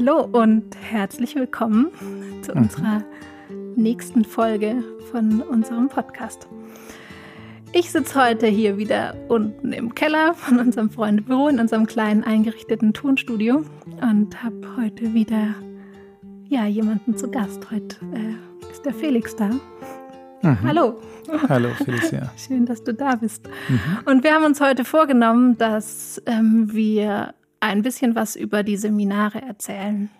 [0.00, 1.90] Hallo und herzlich willkommen
[2.42, 3.02] zu unserer
[3.74, 6.46] nächsten Folge von unserem Podcast.
[7.72, 12.94] Ich sitze heute hier wieder unten im Keller von unserem Freundebüro in unserem kleinen eingerichteten
[12.94, 13.64] Tonstudio
[14.00, 15.56] und habe heute wieder
[16.46, 17.68] ja, jemanden zu Gast.
[17.72, 19.48] Heute äh, ist der Felix da.
[20.42, 20.58] Mhm.
[20.62, 21.00] Hallo.
[21.48, 22.30] Hallo Felicia.
[22.36, 23.48] Schön, dass du da bist.
[23.68, 23.80] Mhm.
[24.04, 29.42] Und wir haben uns heute vorgenommen, dass ähm, wir ein bisschen was über die Seminare
[29.42, 30.10] erzählen.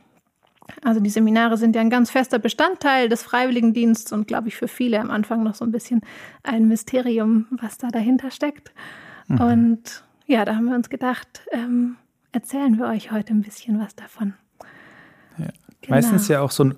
[0.83, 4.69] Also die Seminare sind ja ein ganz fester Bestandteil des Freiwilligendienstes und glaube ich für
[4.69, 6.03] viele am Anfang noch so ein bisschen
[6.42, 8.72] ein Mysterium, was da dahinter steckt.
[9.28, 9.41] Mhm.
[9.41, 11.97] Und ja, da haben wir uns gedacht, ähm,
[12.33, 14.34] erzählen wir euch heute ein bisschen was davon.
[15.39, 15.48] Ja.
[15.81, 15.97] Genau.
[15.97, 16.75] Meistens ja auch so ein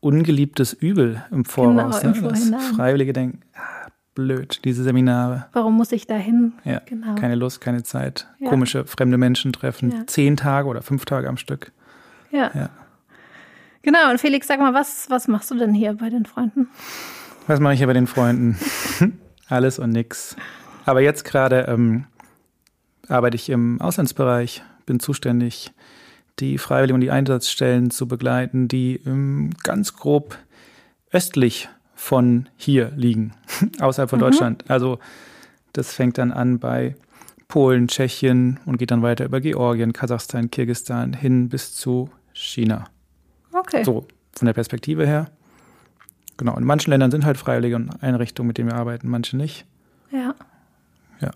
[0.00, 2.00] ungeliebtes Übel im Voraus.
[2.00, 2.50] Genau, im ne?
[2.50, 3.75] Dass Freiwillige denken, ah,
[4.16, 5.46] blöd, diese Seminare.
[5.52, 6.54] Warum muss ich da hin?
[6.64, 7.14] Ja, genau.
[7.14, 8.26] keine Lust, keine Zeit.
[8.40, 8.48] Ja.
[8.50, 9.92] Komische, fremde Menschen treffen.
[9.92, 10.06] Ja.
[10.08, 11.70] Zehn Tage oder fünf Tage am Stück.
[12.32, 12.50] Ja.
[12.52, 12.70] ja.
[13.82, 16.68] Genau, und Felix, sag mal, was, was machst du denn hier bei den Freunden?
[17.46, 18.58] Was mache ich hier bei den Freunden?
[19.48, 20.34] Alles und nix.
[20.84, 22.06] Aber jetzt gerade ähm,
[23.06, 25.72] arbeite ich im Auslandsbereich, bin zuständig
[26.40, 30.36] die Freiwilligen und die Einsatzstellen zu begleiten, die ähm, ganz grob
[31.12, 33.32] östlich von hier liegen,
[33.80, 34.24] außerhalb von mhm.
[34.24, 34.70] Deutschland.
[34.70, 35.00] Also
[35.72, 36.94] das fängt dann an bei
[37.48, 42.84] Polen, Tschechien und geht dann weiter über Georgien, Kasachstan, Kirgisistan hin bis zu China.
[43.52, 43.82] Okay.
[43.82, 45.30] So von der Perspektive her.
[46.36, 46.56] Genau.
[46.56, 49.64] In manchen Ländern sind halt Freiwillige und Einrichtungen, mit denen wir arbeiten, manche nicht.
[50.10, 50.34] Ja.
[51.20, 51.30] Ja,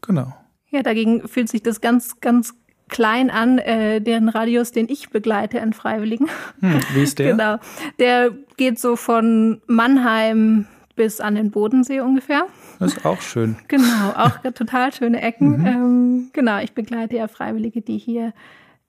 [0.00, 0.32] genau.
[0.70, 2.54] Ja, dagegen fühlt sich das ganz, ganz
[2.88, 6.28] klein an, äh, den Radius, den ich begleite an Freiwilligen.
[6.60, 7.30] Hm, wie ist der?
[7.32, 7.58] genau.
[7.98, 12.46] Der geht so von Mannheim bis an den Bodensee ungefähr.
[12.78, 13.56] Das ist auch schön.
[13.68, 15.60] Genau, auch total schöne Ecken.
[15.60, 15.66] Mhm.
[15.66, 18.32] Ähm, genau, ich begleite ja Freiwillige, die hier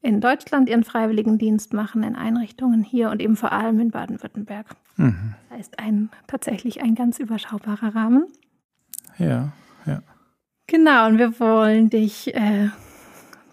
[0.02, 4.68] in Deutschland ihren Freiwilligendienst machen, in Einrichtungen hier und eben vor allem in Baden-Württemberg.
[4.98, 5.34] Mhm.
[5.50, 8.28] Das heißt, ein, tatsächlich ein ganz überschaubarer Rahmen.
[9.18, 9.52] Ja,
[9.88, 10.02] ja.
[10.68, 12.70] Genau, und wir wollen dich äh,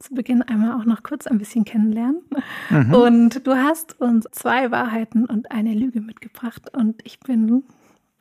[0.02, 2.22] zu Beginn einmal auch noch kurz ein bisschen kennenlernen.
[2.70, 2.94] Mhm.
[2.94, 7.62] Und du hast uns zwei Wahrheiten und eine Lüge mitgebracht und ich bin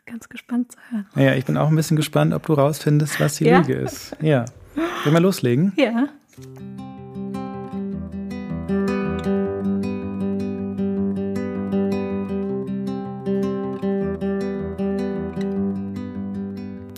[0.05, 1.07] ganz gespannt zu hören.
[1.15, 3.59] Ja, ich bin auch ein bisschen gespannt, ob du rausfindest, was die ja.
[3.59, 4.15] Lüge ist.
[4.21, 4.45] Ja.
[5.03, 5.73] Wollen wir loslegen?
[5.75, 6.07] Ja.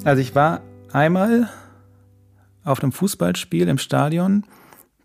[0.05, 0.61] Also ich war
[0.91, 1.50] einmal
[2.65, 4.44] auf einem Fußballspiel im Stadion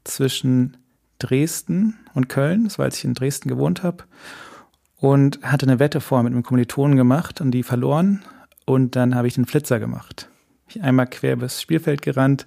[0.09, 0.77] zwischen
[1.19, 2.65] Dresden und Köln.
[2.65, 4.05] Das war, als ich in Dresden gewohnt habe.
[5.01, 8.23] Und hatte eine Wette vor mit einem Kommilitonen gemacht und die verloren.
[8.67, 10.29] Und dann habe ich den Flitzer gemacht.
[10.69, 12.47] Ich einmal quer übers Spielfeld gerannt.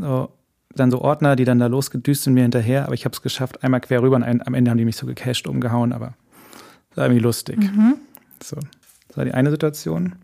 [0.00, 0.30] So,
[0.74, 2.84] dann so Ordner, die dann da losgedüst sind mir hinterher.
[2.84, 4.16] Aber ich habe es geschafft, einmal quer rüber.
[4.16, 5.92] Und am Ende haben die mich so gecasht umgehauen.
[5.92, 6.14] Aber
[6.90, 7.58] das war irgendwie lustig.
[7.58, 7.94] Mhm.
[8.42, 8.56] So,
[9.08, 10.16] das war die eine Situation.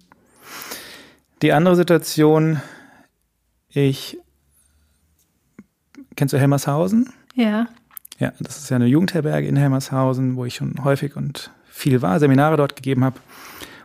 [1.41, 2.61] Die andere Situation,
[3.69, 4.19] ich
[6.17, 7.09] Kennst du Helmershausen?
[7.35, 7.67] Ja.
[8.19, 12.21] Ja, das ist ja eine Jugendherberge in Helmershausen, wo ich schon häufig und viel war,
[12.21, 13.19] Seminare dort gegeben habe.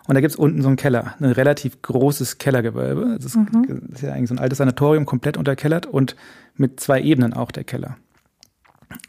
[0.07, 3.17] Und da gibt es unten so einen Keller, ein relativ großes Kellergewölbe.
[3.17, 3.65] Das ist, mhm.
[3.67, 6.15] das ist, ja eigentlich so ein altes Sanatorium, komplett unterkellert und
[6.55, 7.97] mit zwei Ebenen auch der Keller.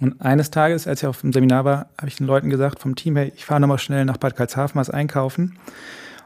[0.01, 2.97] Und eines Tages, als ich auf dem Seminar war, habe ich den Leuten gesagt vom
[2.97, 5.57] Team, hey, ich fahre nochmal schnell nach Bad Karlshafen was einkaufen.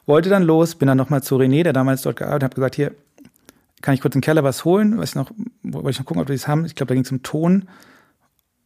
[0.07, 2.75] Wollte dann los, bin dann nochmal zu René, der damals dort gearbeitet hat, habe gesagt,
[2.77, 2.93] hier,
[3.83, 5.31] kann ich kurz im Keller was holen, was ich noch,
[5.63, 6.65] wollte ich noch gucken, ob wir das haben.
[6.65, 7.69] Ich glaube, da ging es um Ton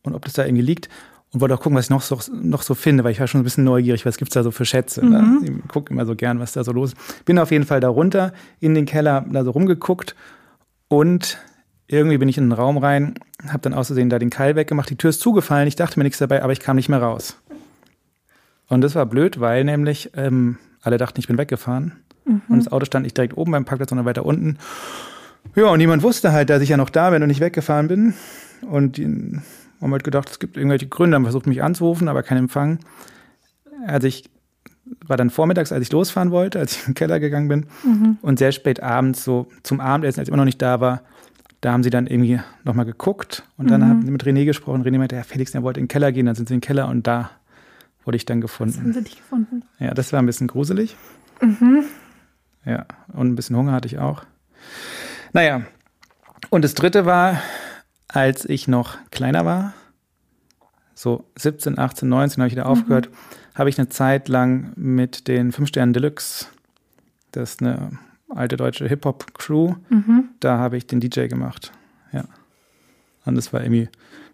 [0.03, 0.89] und ob das da irgendwie liegt.
[1.33, 3.41] Und wollte auch gucken, was ich noch so, noch so finde, weil ich war schon
[3.41, 5.05] ein bisschen neugierig, was gibt's da so für Schätze.
[5.05, 5.21] Ne?
[5.21, 5.41] Mhm.
[5.43, 5.61] Ne?
[5.63, 7.25] Ich gucke immer so gern, was da so los ist.
[7.25, 10.15] Bin auf jeden Fall da runter in den Keller, da so rumgeguckt
[10.89, 11.39] und
[11.89, 13.15] irgendwie bin ich in den Raum rein,
[13.47, 16.19] habe dann außerdem da den Keil weggemacht, die Tür ist zugefallen, ich dachte mir nichts
[16.19, 17.37] dabei, aber ich kam nicht mehr raus.
[18.69, 21.93] Und das war blöd, weil nämlich ähm, alle dachten, ich bin weggefahren.
[22.27, 22.43] Mhm.
[22.49, 24.59] Und das Auto stand nicht direkt oben beim Parkplatz, sondern weiter unten.
[25.55, 28.15] Ja, und niemand wusste halt, dass ich ja noch da bin und nicht weggefahren bin.
[28.63, 29.05] Und die
[29.81, 32.79] haben halt gedacht, es gibt irgendwelche Gründe, haben versucht, mich anzurufen, aber kein Empfang.
[33.87, 34.29] Als ich
[35.05, 37.67] war dann vormittags, als ich losfahren wollte, als ich in den Keller gegangen bin.
[37.85, 38.19] Mhm.
[38.23, 41.03] Und sehr spät abends, so zum Abendessen, als ich immer noch nicht da war,
[41.61, 43.89] da haben sie dann irgendwie nochmal geguckt und dann mhm.
[43.89, 44.85] haben sie mit René gesprochen.
[44.85, 46.67] René meinte, ja, Felix, der wollte in den Keller gehen, dann sind sie in den
[46.67, 47.31] Keller und da
[48.05, 48.75] wurde ich dann gefunden.
[48.75, 49.63] Das haben sie dich gefunden.
[49.81, 50.97] Ja, das war ein bisschen gruselig.
[51.41, 51.85] Mhm.
[52.67, 54.25] Ja, und ein bisschen Hunger hatte ich auch.
[55.33, 55.63] Naja,
[56.51, 57.41] und das dritte war,
[58.09, 59.73] als ich noch kleiner war,
[60.95, 62.71] so 17, 18, 19 habe ich wieder mhm.
[62.71, 63.11] aufgehört,
[63.55, 66.47] habe ich eine Zeit lang mit den Fünf Sternen Deluxe,
[67.33, 67.99] das ist eine
[68.29, 70.31] alte deutsche Hip-Hop-Crew, mhm.
[70.41, 71.73] da habe ich den DJ gemacht.
[72.13, 72.25] Ja.
[73.25, 73.89] Und das war irgendwie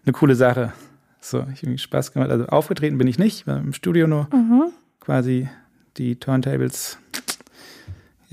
[0.05, 0.73] eine coole Sache.
[1.19, 2.29] So, ich irgendwie Spaß gemacht.
[2.29, 4.71] Also aufgetreten bin ich nicht, war im Studio nur mhm.
[4.99, 5.49] quasi
[5.97, 6.97] die Turntables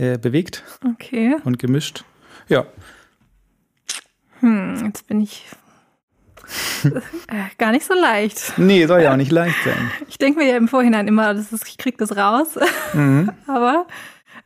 [0.01, 1.37] äh, bewegt okay.
[1.45, 2.05] und gemischt.
[2.49, 2.65] Ja.
[4.41, 5.45] Hm, jetzt bin ich
[6.85, 6.91] äh,
[7.59, 8.55] gar nicht so leicht.
[8.57, 9.91] Nee, soll ja auch nicht leicht sein.
[10.09, 12.59] Ich denke mir ja im Vorhinein immer, das ist, ich krieg das raus.
[12.95, 13.31] Mhm.
[13.47, 13.87] Aber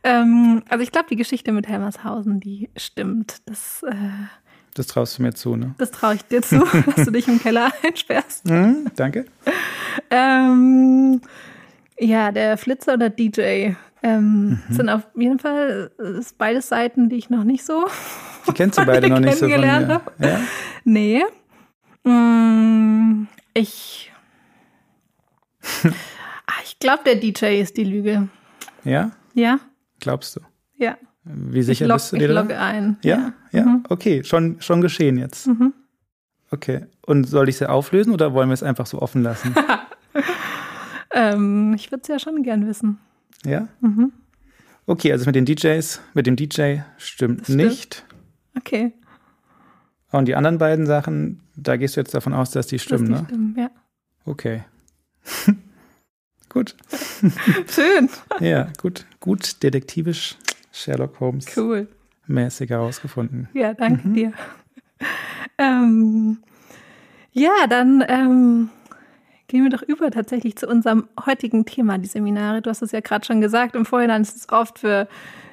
[0.03, 3.37] ähm, also ich glaube, die Geschichte mit Helmershausen, die stimmt.
[3.45, 3.95] Das äh,
[4.73, 5.73] das traust du mir zu, ne?
[5.77, 6.59] Das traue ich dir zu,
[6.95, 8.45] dass du dich im Keller einsperrst.
[8.45, 9.25] Mhm, danke.
[10.09, 11.21] Ähm,
[11.97, 13.71] ja, der Flitzer oder DJ
[14.05, 14.73] ähm, mhm.
[14.73, 17.87] sind auf jeden Fall ist beides Seiten, die ich noch nicht so.
[18.47, 20.01] Die kennst du beide noch nicht so von mir.
[20.19, 20.39] Ja?
[20.83, 21.23] Nee.
[22.03, 24.11] Mm, ich.
[26.47, 28.27] Ah, ich glaube, der DJ ist die Lüge.
[28.83, 29.09] Ja?
[29.33, 29.59] Ja.
[29.99, 30.41] Glaubst du?
[30.77, 30.95] Ja.
[31.23, 32.97] Wie sicher log, bist du dir ich logge ein.
[33.01, 33.65] Ja, ja, ja?
[33.65, 33.83] Mhm.
[33.89, 35.47] okay, schon, schon geschehen jetzt.
[35.47, 35.73] Mhm.
[36.51, 39.55] Okay, und soll ich sie auflösen oder wollen wir es einfach so offen lassen?
[41.11, 42.99] ähm, ich würde es ja schon gern wissen.
[43.45, 43.67] Ja?
[43.81, 44.11] Mhm.
[44.87, 47.49] Okay, also mit den DJs, mit dem DJ stimmt, stimmt.
[47.49, 48.05] nicht.
[48.57, 48.93] Okay.
[50.11, 53.19] Und die anderen beiden Sachen, da gehst du jetzt davon aus, dass die stimmen, dass
[53.19, 53.27] die ne?
[53.27, 53.71] Stimmen, ja.
[54.25, 54.63] Okay.
[56.49, 56.75] gut.
[57.67, 58.09] Schön.
[58.39, 59.05] ja, gut.
[59.19, 60.37] Gut detektivisch
[60.71, 61.87] Sherlock Holmes cool.
[62.27, 63.49] mäßig herausgefunden.
[63.53, 64.13] Ja, danke mhm.
[64.13, 64.33] dir.
[65.57, 66.37] Ähm,
[67.31, 68.69] ja, dann ähm,
[69.47, 72.61] gehen wir doch über tatsächlich zu unserem heutigen Thema, die Seminare.
[72.61, 75.07] Du hast es ja gerade schon gesagt, im Vorhinein ist es oft für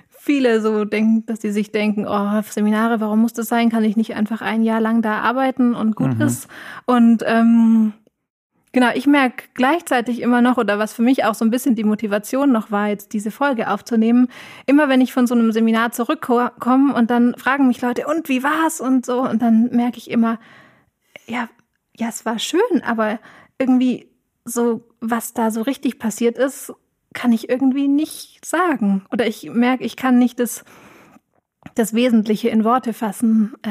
[0.08, 3.70] viele so denken, dass die sich denken, oh, Seminare, warum muss das sein?
[3.70, 6.22] Kann ich nicht einfach ein Jahr lang da arbeiten und gut mhm.
[6.22, 6.48] ist?
[6.86, 7.92] Und ähm,
[8.74, 11.84] Genau, ich merke gleichzeitig immer noch, oder was für mich auch so ein bisschen die
[11.84, 14.28] Motivation noch war, jetzt diese Folge aufzunehmen,
[14.64, 18.42] immer wenn ich von so einem Seminar zurückkomme und dann fragen mich Leute, und wie
[18.42, 20.38] war's und so, und dann merke ich immer,
[21.26, 21.50] ja,
[21.94, 23.18] ja, es war schön, aber
[23.62, 24.09] irgendwie
[24.44, 26.73] so, was da so richtig passiert ist,
[27.14, 29.05] kann ich irgendwie nicht sagen.
[29.12, 30.64] Oder ich merke, ich kann nicht das
[31.75, 33.55] das Wesentliche in Worte fassen.
[33.62, 33.70] Äh,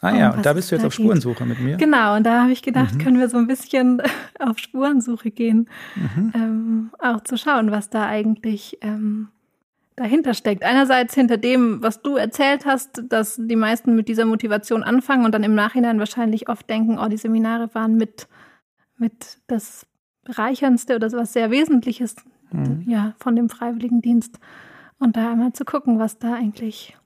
[0.00, 1.04] ah ja, um da bist du jetzt auf geht.
[1.04, 1.76] Spurensuche mit mir.
[1.76, 2.98] Genau, und da habe ich gedacht, mhm.
[2.98, 4.00] können wir so ein bisschen
[4.38, 6.32] auf Spurensuche gehen, mhm.
[6.34, 9.28] ähm, auch zu schauen, was da eigentlich ähm,
[9.96, 10.62] dahinter steckt.
[10.62, 15.32] Einerseits hinter dem, was du erzählt hast, dass die meisten mit dieser Motivation anfangen und
[15.32, 18.28] dann im Nachhinein wahrscheinlich oft denken, oh, die Seminare waren mit,
[19.02, 19.86] mit das
[20.24, 22.16] Bereicherndste oder was sehr Wesentliches
[22.50, 22.84] mhm.
[22.86, 24.38] ja, von dem Freiwilligendienst.
[24.98, 26.96] Und da einmal zu gucken, was da eigentlich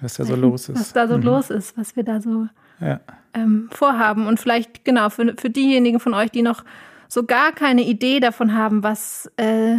[0.00, 0.80] was da so los ist.
[0.80, 1.22] Was da so mhm.
[1.22, 2.48] los ist, was wir da so
[2.80, 3.00] ja.
[3.34, 4.26] ähm, vorhaben.
[4.26, 6.64] Und vielleicht, genau, für, für diejenigen von euch, die noch
[7.08, 9.76] so gar keine Idee davon haben, was äh,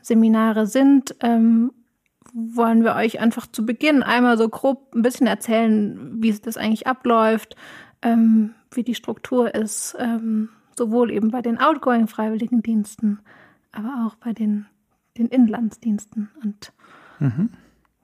[0.00, 1.72] Seminare sind, ähm,
[2.32, 6.86] wollen wir euch einfach zu Beginn einmal so grob ein bisschen erzählen, wie das eigentlich
[6.86, 7.56] abläuft,
[8.02, 13.20] ähm, wie die Struktur ist, ähm, sowohl eben bei den outgoing Freiwilligendiensten,
[13.72, 14.66] aber auch bei den,
[15.16, 16.30] den Inlandsdiensten.
[16.42, 16.72] Und
[17.18, 17.50] mhm.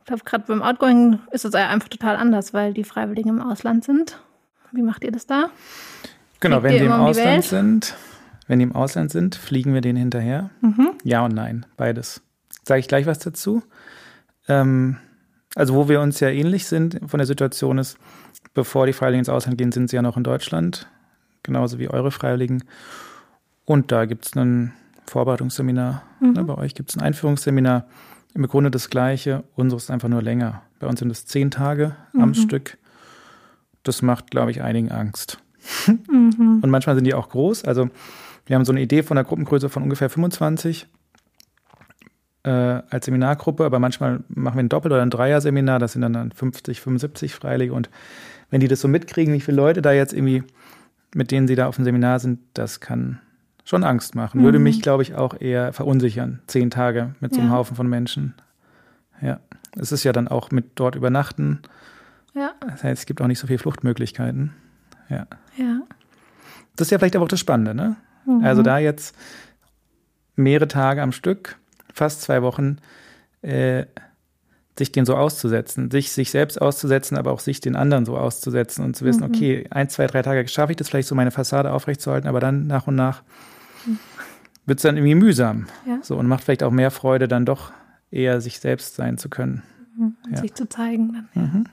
[0.03, 3.85] Ich glaube, gerade beim Outgoing ist es einfach total anders, weil die Freiwilligen im Ausland
[3.85, 4.21] sind.
[4.73, 5.49] Wie macht ihr das da?
[6.41, 7.95] Genau, Fliegt wenn die im um Ausland die sind,
[8.49, 10.51] wenn die im Ausland sind, fliegen wir denen hinterher.
[10.61, 10.91] Mhm.
[11.05, 12.21] Ja und nein, beides.
[12.65, 13.63] Sage ich gleich was dazu.
[14.49, 14.97] Ähm,
[15.55, 17.97] also wo wir uns ja ähnlich sind von der Situation ist,
[18.55, 20.89] bevor die Freiwilligen ins Ausland gehen, sind sie ja noch in Deutschland,
[21.43, 22.65] genauso wie eure Freiwilligen.
[23.65, 24.73] Und da gibt es ein
[25.07, 26.03] Vorbereitungsseminar.
[26.21, 26.33] Mhm.
[26.33, 27.87] Ne, bei euch gibt es ein Einführungsseminar
[28.35, 30.63] im Grunde das Gleiche, unseres ist einfach nur länger.
[30.79, 32.23] Bei uns sind es zehn Tage mhm.
[32.23, 32.79] am Stück.
[33.83, 35.39] Das macht, glaube ich, einigen Angst.
[35.87, 36.61] Mhm.
[36.63, 37.65] Und manchmal sind die auch groß.
[37.65, 37.91] Also
[38.47, 40.89] wir haben so eine Idee von einer Gruppengröße von ungefähr 25.
[42.45, 46.13] äh, als Seminargruppe, aber manchmal machen wir ein Doppel- oder ein Dreier-Seminar, das sind dann,
[46.13, 47.73] dann 50, 75 Freiwillige.
[47.73, 47.89] Und
[48.51, 50.43] wenn die das so mitkriegen, wie viele Leute da jetzt irgendwie,
[51.15, 53.21] mit denen sie da auf dem Seminar sind, das kann
[53.65, 54.41] schon Angst machen.
[54.41, 54.45] Mhm.
[54.45, 56.41] Würde mich, glaube ich, auch eher verunsichern.
[56.47, 57.57] Zehn Tage mit so einem ja.
[57.57, 58.35] Haufen von Menschen.
[59.21, 59.41] Ja.
[59.79, 61.61] Es ist ja dann auch mit dort übernachten.
[62.35, 62.53] Ja.
[62.61, 64.53] Das heißt, es gibt auch nicht so viele Fluchtmöglichkeiten.
[65.09, 65.27] Ja.
[65.57, 65.83] Ja.
[66.77, 67.97] Das ist ja vielleicht aber auch das Spannende, ne?
[68.27, 68.45] Mhm.
[68.45, 69.17] Also da jetzt
[70.37, 71.57] mehrere Tage am Stück,
[71.93, 72.79] fast zwei Wochen,
[73.43, 73.87] äh,
[74.79, 78.85] sich den so auszusetzen, sich sich selbst auszusetzen, aber auch sich den anderen so auszusetzen
[78.85, 79.35] und zu wissen, mhm.
[79.35, 82.67] okay, ein, zwei, drei Tage schaffe ich das vielleicht so, meine Fassade aufrechtzuerhalten, aber dann
[82.67, 83.23] nach und nach
[83.85, 83.99] mhm.
[84.65, 85.67] wird es dann irgendwie mühsam.
[85.87, 85.99] Ja.
[86.03, 87.73] So und macht vielleicht auch mehr Freude, dann doch
[88.11, 89.63] eher sich selbst sein zu können.
[89.97, 90.17] Mhm.
[90.31, 90.39] Ja.
[90.39, 91.29] Sich zu zeigen dann.
[91.35, 91.43] Ja.
[91.43, 91.65] Mhm.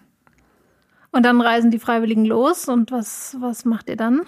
[1.12, 4.22] Und dann reisen die Freiwilligen los und was, was macht ihr dann?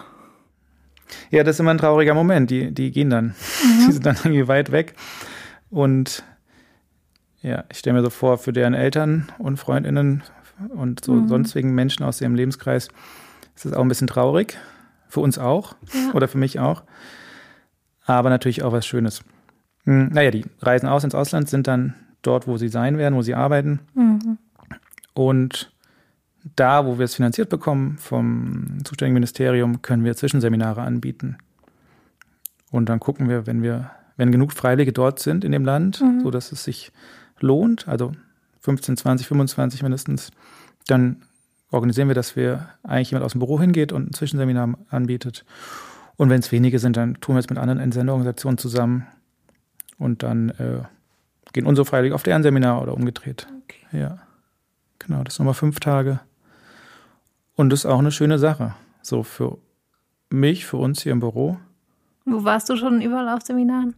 [1.30, 2.50] Ja, das ist immer ein trauriger Moment.
[2.50, 3.36] Die, die gehen dann.
[3.63, 3.86] Mhm.
[3.86, 4.96] Die sind dann irgendwie weit weg.
[5.70, 6.24] Und
[7.41, 10.24] ja, ich stelle mir so vor, für deren Eltern und Freundinnen
[10.69, 11.27] und so mhm.
[11.27, 12.89] sonstigen Menschen aus ihrem Lebenskreis
[13.55, 14.57] ist es auch ein bisschen traurig.
[15.07, 15.75] Für uns auch.
[15.93, 16.13] Ja.
[16.13, 16.83] Oder für mich auch.
[18.05, 19.24] Aber natürlich auch was Schönes.
[19.83, 23.21] Hm, naja, die reisen aus ins Ausland, sind dann dort, wo sie sein werden, wo
[23.21, 23.81] sie arbeiten.
[23.93, 24.38] Mhm.
[25.13, 25.71] Und
[26.55, 31.38] da, wo wir es finanziert bekommen vom zuständigen Ministerium, können wir Zwischenseminare anbieten.
[32.71, 36.21] Und dann gucken wir, wenn wir, wenn genug Freiwillige dort sind in dem Land, mhm.
[36.21, 36.91] so dass es sich
[37.41, 38.12] lohnt, also
[38.62, 40.31] 15, 20, 25 mindestens,
[40.88, 41.24] dann
[41.71, 45.45] organisieren wir, dass wir eigentlich jemand aus dem Büro hingeht und ein Zwischenseminar anbietet.
[46.17, 49.07] Und wenn es wenige sind, dann tun wir es mit anderen Entsendeorganisationen zusammen
[49.98, 50.83] und dann äh,
[51.53, 53.48] gehen unsere Freiwillige auf deren Seminar oder umgedreht.
[53.63, 54.00] Okay.
[54.00, 54.19] Ja,
[55.00, 56.19] genau, das sind nochmal fünf Tage.
[57.55, 58.75] Und das ist auch eine schöne Sache.
[59.01, 59.57] So für
[60.29, 61.57] mich, für uns hier im Büro.
[62.25, 63.95] Wo warst du schon überall auf Seminaren?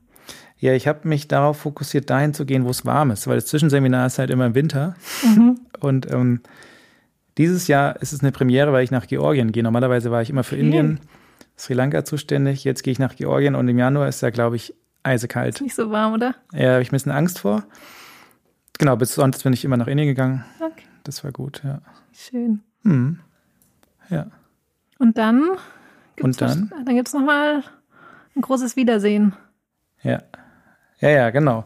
[0.64, 3.48] Ja, ich habe mich darauf fokussiert, dahin zu gehen, wo es warm ist, weil das
[3.48, 4.96] Zwischenseminar ist halt immer im Winter.
[5.22, 5.60] Mhm.
[5.82, 6.40] Und ähm,
[7.38, 9.62] dieses Jahr ist es eine Premiere, weil ich nach Georgien gehe.
[9.62, 10.64] Normalerweise war ich immer für okay.
[10.64, 11.02] Indien,
[11.58, 12.64] Sri Lanka zuständig.
[12.64, 15.56] Jetzt gehe ich nach Georgien und im Januar ist da, glaube ich, eisekalt.
[15.56, 16.34] Ist nicht so warm, oder?
[16.54, 17.66] Ja, habe ich ein bisschen Angst vor.
[18.80, 20.46] Genau, bis sonst bin ich immer nach Indien gegangen.
[20.62, 20.86] Okay.
[21.04, 21.82] Das war gut, ja.
[22.14, 22.62] Schön.
[22.84, 23.20] Hm.
[24.10, 24.28] Ja.
[24.98, 25.42] Und dann
[26.16, 26.72] gibt's Und dann?
[26.72, 27.64] Was, dann gibt es nochmal
[28.34, 29.34] ein großes Wiedersehen.
[30.04, 30.22] Ja.
[31.04, 31.66] Ja, ja, genau.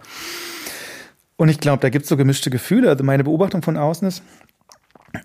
[1.36, 2.90] Und ich glaube, da gibt es so gemischte Gefühle.
[2.90, 4.24] Also meine Beobachtung von außen ist,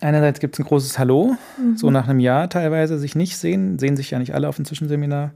[0.03, 1.79] einerseits gibt es ein großes Hallo, mhm.
[1.79, 4.67] so nach einem Jahr teilweise sich nicht sehen, sehen sich ja nicht alle auf dem
[4.67, 5.33] Zwischenseminar.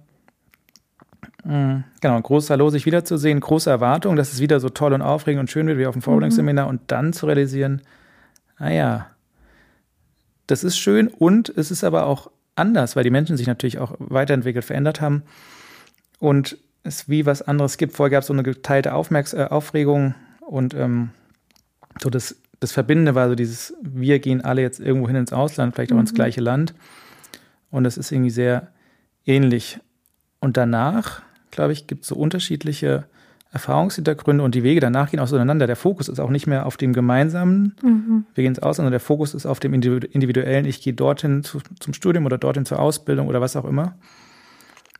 [1.42, 1.84] Mhm.
[2.02, 5.40] Genau, ein großes Hallo, sich wiederzusehen, große Erwartung, dass es wieder so toll und aufregend
[5.40, 6.70] und schön wird wie auf dem Forwarding-Seminar mhm.
[6.70, 7.80] und dann zu realisieren,
[8.58, 9.06] ah ja,
[10.46, 13.94] das ist schön und es ist aber auch anders, weil die Menschen sich natürlich auch
[14.00, 15.22] weiterentwickelt, verändert haben
[16.18, 17.94] und es wie was anderes gibt.
[17.94, 21.10] Vorher gab es so eine geteilte Aufmerks äh, Aufregung und ähm,
[22.00, 25.74] so das, das Verbindende war so dieses, wir gehen alle jetzt irgendwo hin ins Ausland,
[25.74, 26.02] vielleicht auch mhm.
[26.02, 26.74] ins gleiche Land
[27.70, 28.68] und das ist irgendwie sehr
[29.24, 29.80] ähnlich.
[30.40, 33.04] Und danach, glaube ich, gibt es so unterschiedliche
[33.52, 35.66] Erfahrungshintergründe und die Wege danach gehen auseinander.
[35.66, 38.24] Der Fokus ist auch nicht mehr auf dem Gemeinsamen, mhm.
[38.34, 41.60] wir gehen ins Ausland, sondern der Fokus ist auf dem Individuellen, ich gehe dorthin zu,
[41.80, 43.96] zum Studium oder dorthin zur Ausbildung oder was auch immer.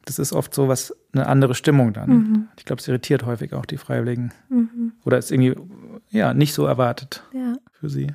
[0.06, 2.10] Das ist oft so was, eine andere Stimmung dann.
[2.10, 2.48] Mhm.
[2.58, 4.32] Ich glaube, es irritiert häufig auch die Freiwilligen.
[4.48, 4.92] Mhm.
[5.04, 5.54] Oder ist irgendwie,
[6.10, 7.56] ja, nicht so erwartet ja.
[7.72, 8.08] für sie.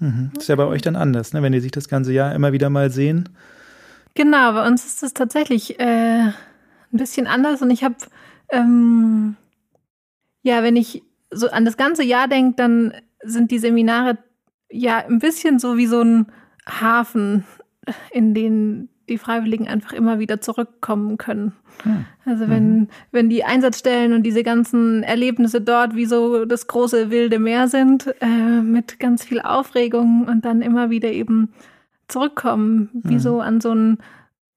[0.00, 0.32] Mhm.
[0.36, 1.42] Ist ja bei euch dann anders, ne?
[1.42, 3.28] wenn die sich das ganze Jahr immer wieder mal sehen.
[4.14, 6.32] Genau, bei uns ist es tatsächlich äh, ein
[6.90, 7.96] bisschen anders und ich habe
[8.50, 9.36] ähm,
[10.44, 12.92] ja, wenn ich so an das ganze Jahr denke, dann
[13.22, 14.18] sind die Seminare
[14.70, 16.26] ja ein bisschen so wie so ein
[16.66, 17.44] Hafen,
[18.12, 21.52] in den die Freiwilligen einfach immer wieder zurückkommen können.
[21.82, 22.04] Hm.
[22.24, 22.88] Also wenn, mhm.
[23.10, 28.14] wenn die Einsatzstellen und diese ganzen Erlebnisse dort wie so das große wilde Meer sind,
[28.20, 31.52] äh, mit ganz viel Aufregung und dann immer wieder eben
[32.08, 33.20] zurückkommen, wie mhm.
[33.20, 33.98] so an so einen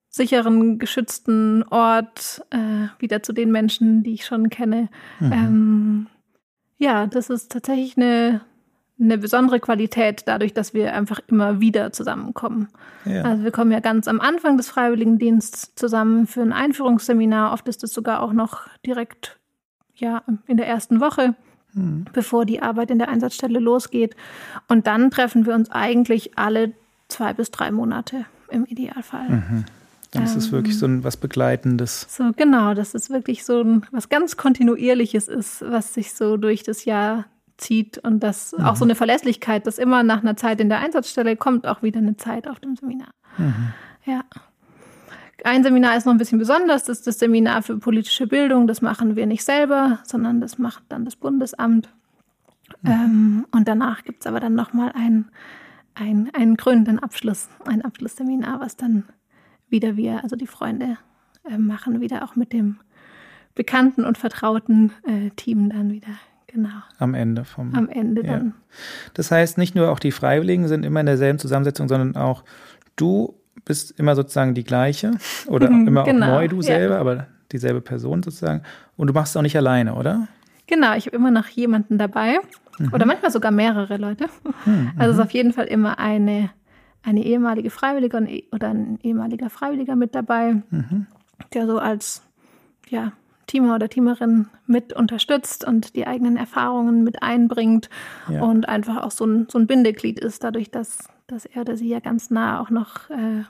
[0.10, 4.90] sicheren, geschützten Ort, äh, wieder zu den Menschen, die ich schon kenne.
[5.20, 5.32] Mhm.
[5.32, 6.08] Ähm,
[6.78, 8.42] ja, das ist tatsächlich eine,
[9.00, 12.70] eine besondere Qualität, dadurch, dass wir einfach immer wieder zusammenkommen.
[13.06, 13.24] Ja.
[13.24, 17.54] Also wir kommen ja ganz am Anfang des Freiwilligendienstes zusammen für ein Einführungsseminar.
[17.54, 19.38] Oft ist es sogar auch noch direkt
[19.96, 21.36] ja, in der ersten Woche,
[21.74, 22.06] mhm.
[22.14, 24.16] bevor die Arbeit in der Einsatzstelle losgeht.
[24.68, 26.74] Und dann treffen wir uns eigentlich alle
[27.08, 29.30] zwei bis drei Monate im Idealfall.
[29.30, 29.66] Mhm.
[30.12, 32.08] Das ähm, ist wirklich so ein was Begleitendes.
[32.10, 36.64] So, genau, dass es wirklich so ein was ganz Kontinuierliches ist, was sich so durch
[36.64, 37.26] das Jahr
[37.58, 38.66] zieht und das mhm.
[38.66, 42.00] auch so eine Verlässlichkeit, dass immer nach einer Zeit in der Einsatzstelle kommt auch wieder
[42.00, 43.10] eine Zeit auf dem Seminar.
[43.38, 43.74] Mhm.
[44.06, 44.24] Ja.
[45.44, 48.68] ein Seminar ist noch ein bisschen besonders, das ist das Seminar für politische Bildung.
[48.68, 51.90] Das machen wir nicht selber, sondern das macht dann das Bundesamt.
[52.82, 52.92] Mhm.
[52.92, 55.30] Ähm, und danach gibt es aber dann nochmal ein,
[55.96, 59.04] ein, einen krönenden Abschluss, ein Abschlussseminar, was dann
[59.70, 60.98] wieder wir, also die Freunde,
[61.50, 62.80] äh, machen, wieder auch mit dem
[63.56, 66.20] bekannten und vertrauten äh, Team dann wieder.
[66.58, 66.70] Genau.
[66.98, 67.76] Am Ende vom.
[67.76, 68.32] Am Ende ja.
[68.32, 68.56] dann.
[69.14, 72.44] Das heißt, nicht nur auch die Freiwilligen sind immer in derselben Zusammensetzung, sondern auch
[72.96, 75.12] du bist immer sozusagen die gleiche
[75.46, 77.00] oder immer genau, auch neu du selber, ja.
[77.00, 78.64] aber dieselbe Person sozusagen.
[78.96, 80.28] Und du machst es auch nicht alleine, oder?
[80.66, 82.40] Genau, ich habe immer noch jemanden dabei
[82.80, 82.92] mhm.
[82.92, 84.26] oder manchmal sogar mehrere Leute.
[84.66, 85.24] Mhm, also es ist mhm.
[85.26, 86.50] auf jeden Fall immer eine,
[87.04, 88.18] eine ehemalige Freiwillige
[88.52, 91.06] oder ein ehemaliger Freiwilliger mit dabei, mhm.
[91.54, 92.24] der so als
[92.90, 93.12] ja,
[93.48, 97.90] Teamer oder Teamerin mit unterstützt und die eigenen Erfahrungen mit einbringt
[98.30, 98.42] ja.
[98.42, 101.88] und einfach auch so ein, so ein Bindeglied ist, dadurch, dass, dass er oder sie
[101.88, 103.44] ja ganz nah auch noch äh,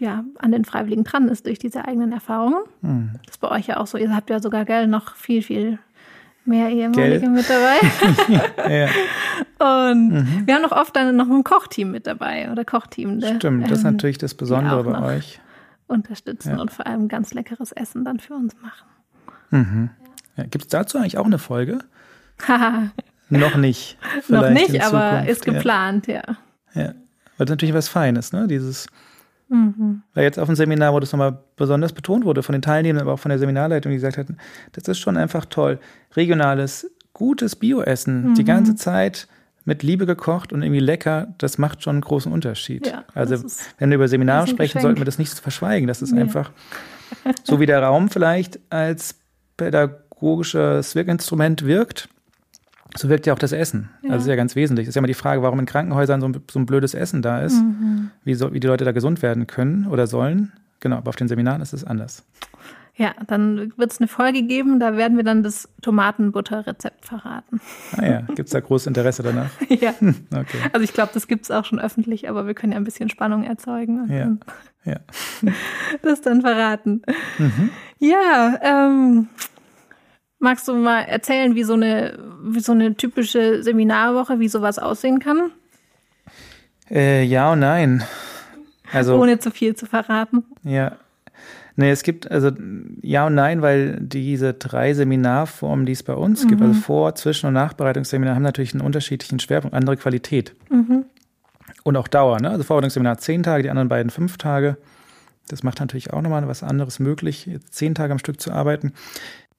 [0.00, 2.62] ja, an den Freiwilligen dran ist durch diese eigenen Erfahrungen.
[2.82, 3.10] Mhm.
[3.24, 3.98] Das ist bei euch ja auch so.
[3.98, 5.78] Ihr habt ja sogar, gell, noch viel, viel
[6.44, 7.28] mehr ehemalige Gell?
[7.30, 8.68] mit dabei.
[9.58, 9.90] ja.
[9.90, 10.42] Und mhm.
[10.46, 13.20] wir haben noch oft dann noch ein Kochteam mit dabei oder Kochteam.
[13.20, 15.40] Der, Stimmt, das ist ähm, natürlich das Besondere bei euch.
[15.88, 16.60] Unterstützen ja.
[16.60, 18.86] und vor allem ganz leckeres Essen dann für uns machen.
[19.50, 19.90] Mhm.
[20.36, 21.80] Ja, Gibt es dazu eigentlich auch eine Folge?
[23.28, 23.98] noch nicht.
[24.28, 26.22] noch nicht, aber ist geplant, ja.
[26.74, 26.92] Ja,
[27.36, 28.46] weil das natürlich was Feines, ne?
[28.46, 28.86] Dieses
[29.48, 30.02] Mhm.
[30.14, 33.14] Weil jetzt auf dem Seminar, wo das nochmal besonders betont wurde, von den Teilnehmern, aber
[33.14, 34.36] auch von der Seminarleitung, die gesagt hatten,
[34.72, 35.78] das ist schon einfach toll.
[36.16, 38.34] Regionales, gutes Bioessen, mhm.
[38.34, 39.26] die ganze Zeit
[39.68, 42.86] mit Liebe gekocht und irgendwie lecker, das macht schon einen großen Unterschied.
[42.86, 43.36] Ja, also,
[43.78, 45.86] wenn wir über Seminare sprechen, sollten wir das nicht verschweigen.
[45.86, 46.20] Das ist nee.
[46.20, 46.50] einfach
[47.44, 49.14] so wie der Raum vielleicht als
[49.56, 52.08] pädagogisches Wirkinstrument wirkt
[52.96, 53.90] so wirkt ja auch das Essen.
[54.02, 54.10] Ja.
[54.10, 54.86] Also das ist ja ganz wesentlich.
[54.86, 57.22] Das ist ja immer die Frage, warum in Krankenhäusern so ein, so ein blödes Essen
[57.22, 58.10] da ist, mhm.
[58.24, 60.52] wie, so, wie die Leute da gesund werden können oder sollen.
[60.80, 62.24] Genau, aber auf den Seminaren ist es anders.
[62.98, 67.60] Ja, dann wird es eine Folge geben, da werden wir dann das Tomatenbutter-Rezept verraten.
[67.96, 69.50] Ah ja, gibt es da großes Interesse danach?
[69.68, 69.94] ja.
[70.00, 70.58] okay.
[70.72, 73.08] Also ich glaube, das gibt es auch schon öffentlich, aber wir können ja ein bisschen
[73.08, 74.08] Spannung erzeugen.
[74.12, 74.92] ja.
[74.92, 74.98] ja.
[76.02, 77.02] das dann verraten.
[77.38, 77.70] Mhm.
[78.00, 79.28] Ja, ähm,
[80.40, 85.18] Magst du mal erzählen, wie so eine, wie so eine typische Seminarwoche, wie sowas aussehen
[85.18, 85.50] kann?
[86.88, 88.04] Äh, ja und nein.
[88.92, 90.44] Also, Ohne zu viel zu verraten.
[90.62, 90.96] Ja.
[91.78, 92.50] Nee, es gibt, also
[93.02, 96.48] ja und nein, weil diese drei Seminarformen, die es bei uns mhm.
[96.48, 100.56] gibt, also Vor-, Zwischen- und Nachbereitungsseminar, haben natürlich einen unterschiedlichen Schwerpunkt, andere Qualität.
[100.70, 101.04] Mhm.
[101.84, 102.40] Und auch Dauer.
[102.40, 102.50] Ne?
[102.50, 104.76] Also Vorbereitungsseminar zehn Tage, die anderen beiden fünf Tage.
[105.46, 108.92] Das macht natürlich auch nochmal was anderes möglich, zehn Tage am Stück zu arbeiten.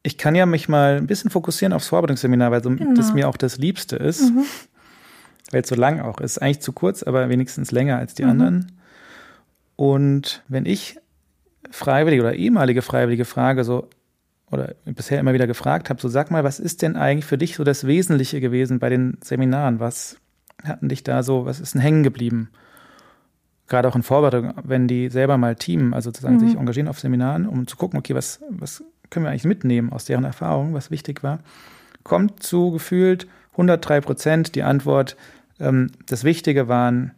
[0.03, 2.95] Ich kann ja mich mal ein bisschen fokussieren aufs Vorbereitungsseminar, weil so, genau.
[2.95, 4.29] das mir auch das Liebste ist.
[4.29, 4.43] Mhm.
[5.51, 6.37] Weil es so lang auch ist.
[6.41, 8.29] Eigentlich zu kurz, aber wenigstens länger als die mhm.
[8.29, 8.71] anderen.
[9.77, 10.97] Und wenn ich
[11.71, 13.89] Freiwillige oder ehemalige Freiwillige frage, so,
[14.51, 17.55] oder bisher immer wieder gefragt habe, so sag mal, was ist denn eigentlich für dich
[17.55, 19.79] so das Wesentliche gewesen bei den Seminaren?
[19.79, 20.17] Was
[20.63, 22.49] hatten dich da so, was ist denn hängen geblieben?
[23.67, 26.39] Gerade auch in Vorbereitung, wenn die selber mal teamen, also sozusagen mhm.
[26.39, 30.05] sich engagieren auf Seminaren, um zu gucken, okay, was, was können wir eigentlich mitnehmen aus
[30.05, 31.39] deren Erfahrung, was wichtig war,
[32.03, 35.15] kommt zu gefühlt 103 Prozent die Antwort,
[35.59, 37.11] ähm, das Wichtige waren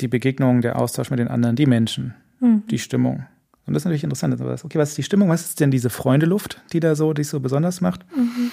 [0.00, 2.62] die Begegnungen, der Austausch mit den anderen, die Menschen, mhm.
[2.70, 3.26] die Stimmung.
[3.66, 4.38] Und das ist natürlich interessant.
[4.40, 5.28] Okay, was ist die Stimmung?
[5.30, 8.04] Was ist denn diese Freundeluft, die da so, die so besonders macht?
[8.14, 8.50] Mhm.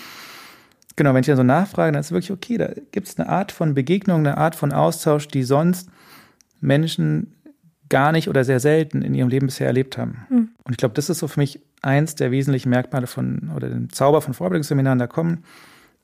[0.96, 3.30] Genau, wenn ich dann so nachfrage, dann ist es wirklich okay, da gibt es eine
[3.30, 5.90] Art von Begegnung, eine Art von Austausch, die sonst
[6.60, 7.34] Menschen
[7.90, 10.26] gar nicht oder sehr selten in ihrem Leben bisher erlebt haben.
[10.30, 10.50] Mhm.
[10.64, 13.92] Und ich glaube, das ist so für mich eins der wesentlichen Merkmale von oder dem
[13.92, 15.00] Zauber von Vorbildungsseminaren.
[15.00, 15.44] Da kommen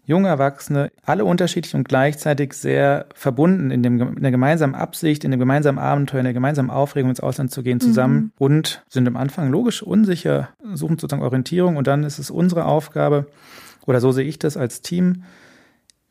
[0.08, 5.32] junge Erwachsene, alle unterschiedlich und gleichzeitig sehr verbunden in, dem, in der gemeinsamen Absicht, in
[5.32, 8.32] dem gemeinsamen Abenteuer, in der gemeinsamen Aufregung ins Ausland zu gehen zusammen mhm.
[8.38, 13.28] und sind am Anfang logisch unsicher, suchen sozusagen Orientierung und dann ist es unsere Aufgabe,
[13.86, 15.24] oder so sehe ich das als Team,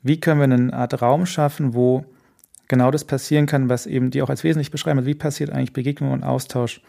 [0.02, 2.04] wie können wir eine Art Raum schaffen, wo
[2.68, 4.98] genau das passieren kann, was eben die auch als wesentlich beschreiben.
[4.98, 6.82] Also wie passiert eigentlich Begegnung und Austausch?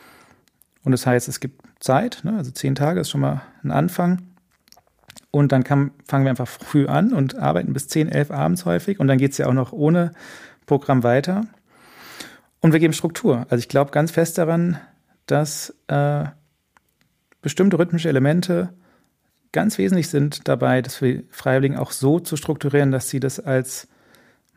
[0.84, 2.36] Und das heißt, es gibt Zeit, ne?
[2.38, 4.22] also zehn Tage ist schon mal ein Anfang.
[5.32, 9.00] Und dann kann, fangen wir einfach früh an und arbeiten bis zehn, elf abends häufig.
[9.00, 10.12] Und dann geht es ja auch noch ohne
[10.66, 11.46] Programm weiter.
[12.60, 13.46] Und wir geben Struktur.
[13.50, 14.78] Also ich glaube ganz fest daran,
[15.26, 16.26] dass äh,
[17.42, 18.74] bestimmte rhythmische Elemente
[19.52, 23.88] ganz wesentlich sind dabei, dass wir Freiwilligen auch so zu strukturieren, dass sie das als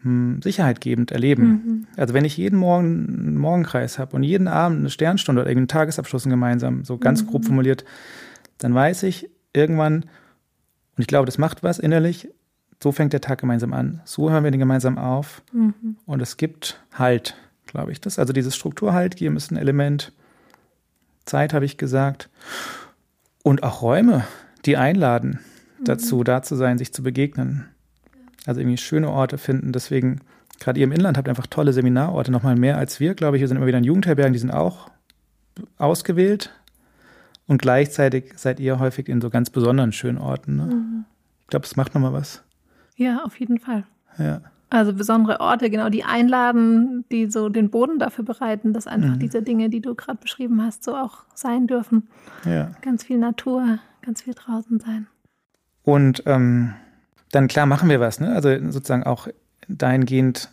[0.03, 1.45] hm, sicherheitgebend erleben.
[1.45, 1.87] Mhm.
[1.97, 5.69] Also wenn ich jeden Morgen einen Morgenkreis habe und jeden Abend eine Sternstunde oder irgendeinen
[5.69, 7.27] Tagesabschluss gemeinsam, so ganz mhm.
[7.29, 7.85] grob formuliert,
[8.59, 10.07] dann weiß ich irgendwann,
[11.01, 12.29] und ich glaube, das macht was innerlich,
[12.83, 14.03] so fängt der Tag gemeinsam an.
[14.05, 15.41] So hören wir den gemeinsam auf.
[15.51, 15.97] Mhm.
[16.05, 18.03] Und es gibt Halt, glaube ich.
[18.03, 20.13] Das, also dieses Strukturhalt geben ist ein Element,
[21.25, 22.29] Zeit, habe ich gesagt.
[23.43, 24.27] Und auch Räume,
[24.67, 25.39] die einladen
[25.79, 25.85] mhm.
[25.87, 27.65] dazu, da zu sein, sich zu begegnen.
[28.45, 29.73] Also irgendwie schöne Orte finden.
[29.73, 30.21] Deswegen,
[30.59, 33.41] gerade ihr im Inland habt einfach tolle Seminarorte, nochmal mehr als wir, glaube ich.
[33.41, 34.91] Wir sind immer wieder in Jugendherbergen, die sind auch
[35.79, 36.53] ausgewählt.
[37.51, 40.55] Und gleichzeitig seid ihr häufig in so ganz besonderen schönen Orten.
[40.55, 40.67] Ne?
[40.67, 41.05] Mhm.
[41.41, 42.45] Ich glaube, es macht nochmal was.
[42.95, 43.83] Ja, auf jeden Fall.
[44.19, 44.43] Ja.
[44.69, 49.19] Also besondere Orte, genau, die einladen, die so den Boden dafür bereiten, dass einfach mhm.
[49.19, 52.07] diese Dinge, die du gerade beschrieben hast, so auch sein dürfen.
[52.45, 52.71] Ja.
[52.83, 55.09] Ganz viel Natur, ganz viel draußen sein.
[55.83, 56.75] Und ähm,
[57.33, 58.33] dann klar machen wir was, ne?
[58.33, 59.27] Also sozusagen auch
[59.67, 60.51] dahingehend,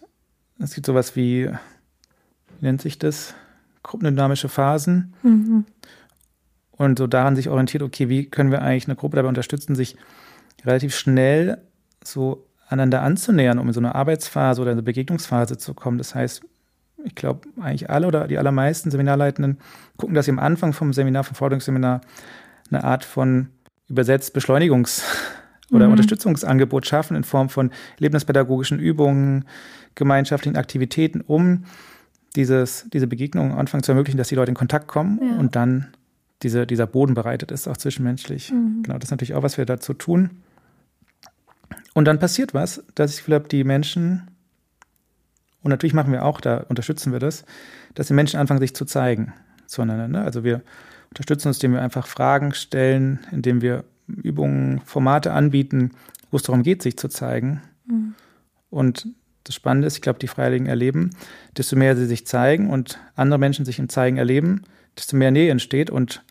[0.58, 1.48] es gibt sowas wie,
[2.60, 3.36] wie nennt sich das?
[3.84, 5.14] Gruppendynamische Phasen.
[5.22, 5.66] Mhm.
[6.78, 9.96] Und so daran sich orientiert, okay, wie können wir eigentlich eine Gruppe dabei unterstützen, sich
[10.64, 11.58] relativ schnell
[12.04, 15.98] so aneinander anzunähern, um in so eine Arbeitsphase oder eine Begegnungsphase zu kommen.
[15.98, 16.42] Das heißt,
[17.04, 19.58] ich glaube, eigentlich alle oder die allermeisten Seminarleitenden
[19.98, 22.02] gucken, dass sie am Anfang vom Seminar, vom Forderungsseminar,
[22.70, 23.48] eine Art von
[23.88, 25.04] übersetzt Beschleunigungs-
[25.72, 25.94] oder mhm.
[25.94, 29.46] Unterstützungsangebot schaffen in Form von lebenspädagogischen Übungen,
[29.96, 31.66] gemeinschaftlichen Aktivitäten, um
[32.36, 35.38] dieses, diese Begegnung am Anfang zu ermöglichen, dass die Leute in Kontakt kommen ja.
[35.38, 35.88] und dann
[36.44, 38.52] diese, dieser Boden bereitet ist, auch zwischenmenschlich.
[38.52, 38.84] Mhm.
[38.84, 40.42] Genau, das ist natürlich auch, was wir dazu tun.
[41.94, 44.30] Und dann passiert was, dass ich glaube, die Menschen,
[45.64, 47.44] und natürlich machen wir auch, da unterstützen wir das,
[47.96, 49.34] dass die Menschen anfangen, sich zu zeigen
[49.66, 50.08] zueinander.
[50.08, 50.24] Ne?
[50.24, 50.62] Also wir
[51.10, 55.92] unterstützen uns, indem wir einfach Fragen stellen, indem wir Übungen, Formate anbieten,
[56.32, 57.62] wo es darum geht, sich zu zeigen.
[57.86, 58.16] Mhm.
[58.70, 59.08] Und
[59.44, 61.12] das Spannende ist, ich glaube, die Freiwilligen erleben,
[61.56, 64.64] desto mehr sie sich zeigen und andere Menschen sich im Zeigen erleben,
[64.98, 66.24] desto mehr Nähe entsteht und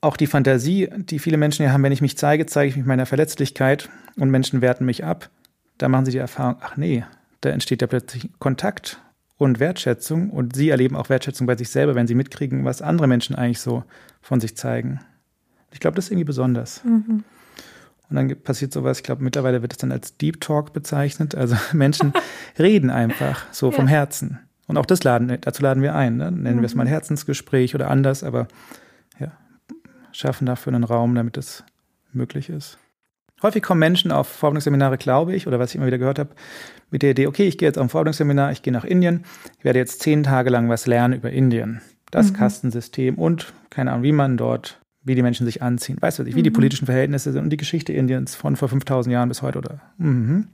[0.00, 2.86] auch die Fantasie, die viele Menschen ja haben, wenn ich mich zeige, zeige ich mich
[2.86, 5.30] meiner Verletzlichkeit und Menschen werten mich ab.
[5.78, 7.04] Da machen sie die Erfahrung, ach nee,
[7.40, 9.00] da entsteht ja plötzlich Kontakt
[9.36, 13.06] und Wertschätzung und sie erleben auch Wertschätzung bei sich selber, wenn sie mitkriegen, was andere
[13.06, 13.84] Menschen eigentlich so
[14.20, 15.00] von sich zeigen.
[15.72, 16.84] Ich glaube, das ist irgendwie besonders.
[16.84, 17.24] Mhm.
[18.10, 21.34] Und dann passiert sowas, ich glaube, mittlerweile wird es dann als Deep Talk bezeichnet.
[21.34, 22.12] Also Menschen
[22.58, 23.76] reden einfach so ja.
[23.76, 24.40] vom Herzen.
[24.66, 26.16] Und auch das laden, dazu laden wir ein.
[26.16, 26.30] Ne?
[26.30, 26.60] Nennen mhm.
[26.60, 26.90] wir es mal mhm.
[26.90, 28.48] Herzensgespräch oder anders, aber
[30.12, 31.64] schaffen dafür einen Raum, damit es
[32.12, 32.78] möglich ist.
[33.42, 36.30] Häufig kommen Menschen auf Forderungsseminare, glaube ich, oder was ich immer wieder gehört habe,
[36.90, 39.24] mit der Idee, okay, ich gehe jetzt auf ein Forderungsseminar, ich gehe nach Indien,
[39.58, 41.80] ich werde jetzt zehn Tage lang was lernen über Indien.
[42.10, 42.36] Das mhm.
[42.36, 45.96] Kastensystem und keine Ahnung, wie man dort, wie die Menschen sich anziehen.
[46.00, 46.42] Weißt du, wie mhm.
[46.42, 49.80] die politischen Verhältnisse sind und die Geschichte Indiens von vor 5000 Jahren bis heute oder.
[49.96, 50.48] Mhm.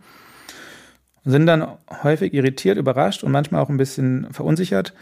[1.24, 1.66] Und sind dann
[2.04, 4.94] häufig irritiert, überrascht und manchmal auch ein bisschen verunsichert,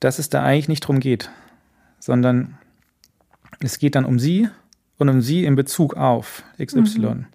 [0.00, 1.30] dass es da eigentlich nicht drum geht,
[2.00, 2.58] sondern
[3.64, 4.48] es geht dann um sie
[4.98, 7.00] und um sie in Bezug auf XY.
[7.00, 7.26] Mhm.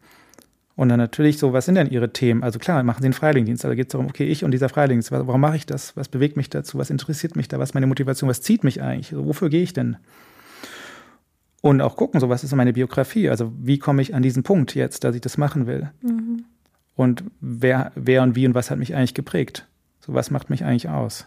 [0.76, 2.44] Und dann natürlich so, was sind denn ihre Themen?
[2.44, 5.12] Also klar, machen sie einen Freiwilligendienst, aber geht es darum, okay, ich und dieser Freiwilligendienst,
[5.12, 5.98] warum mache ich das?
[5.98, 6.78] Was bewegt mich dazu?
[6.78, 7.58] Was interessiert mich da?
[7.58, 8.30] Was ist meine Motivation?
[8.30, 9.12] Was zieht mich eigentlich?
[9.12, 9.98] Also wofür gehe ich denn?
[11.62, 13.28] Und auch gucken, so was ist meine Biografie?
[13.28, 15.90] Also wie komme ich an diesen Punkt jetzt, dass ich das machen will?
[16.04, 16.46] Mhm.
[16.96, 19.66] Und wer, wer und wie und was hat mich eigentlich geprägt?
[20.00, 21.26] So was macht mich eigentlich aus?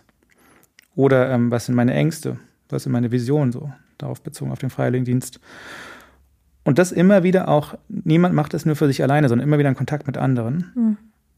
[0.94, 2.38] Oder ähm, was sind meine Ängste?
[2.68, 3.72] Was sind meine Visionen so?
[4.02, 5.40] Darauf bezogen, auf den Freiwilligendienst.
[6.64, 9.68] Und das immer wieder auch, niemand macht das nur für sich alleine, sondern immer wieder
[9.68, 10.72] in Kontakt mit anderen.
[10.74, 10.96] Mhm.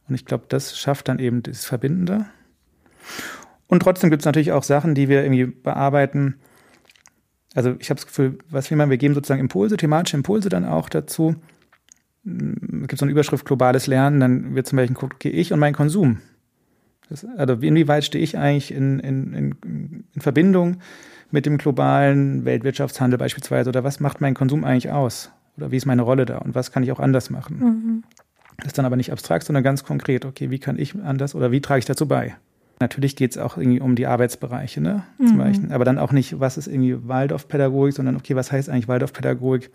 [0.08, 2.26] Und ich glaube, das schafft dann eben das Verbindende.
[3.68, 6.36] Und trotzdem gibt es natürlich auch Sachen, die wir irgendwie bearbeiten.
[7.54, 10.64] Also ich habe das Gefühl, was wir machen, wir geben sozusagen Impulse, thematische Impulse dann
[10.64, 11.36] auch dazu.
[12.24, 15.58] Es gibt so eine Überschrift globales Lernen, dann wird zum Beispiel geguckt, okay, ich und
[15.58, 16.18] mein Konsum.
[17.08, 20.78] Das, also inwieweit stehe ich eigentlich in, in, in, in Verbindung
[21.32, 23.70] mit dem globalen Weltwirtschaftshandel beispielsweise?
[23.70, 25.32] Oder was macht mein Konsum eigentlich aus?
[25.56, 26.38] Oder wie ist meine Rolle da?
[26.38, 27.58] Und was kann ich auch anders machen?
[27.58, 28.04] Mhm.
[28.58, 30.24] Das ist dann aber nicht abstrakt, sondern ganz konkret.
[30.24, 32.36] Okay, wie kann ich anders oder wie trage ich dazu bei?
[32.80, 35.04] Natürlich geht es auch irgendwie um die Arbeitsbereiche, ne?
[35.18, 35.38] Zum mhm.
[35.38, 35.72] Beispiel.
[35.72, 39.70] Aber dann auch nicht, was ist irgendwie Waldorfpädagogik, sondern okay, was heißt eigentlich Waldorfpädagogik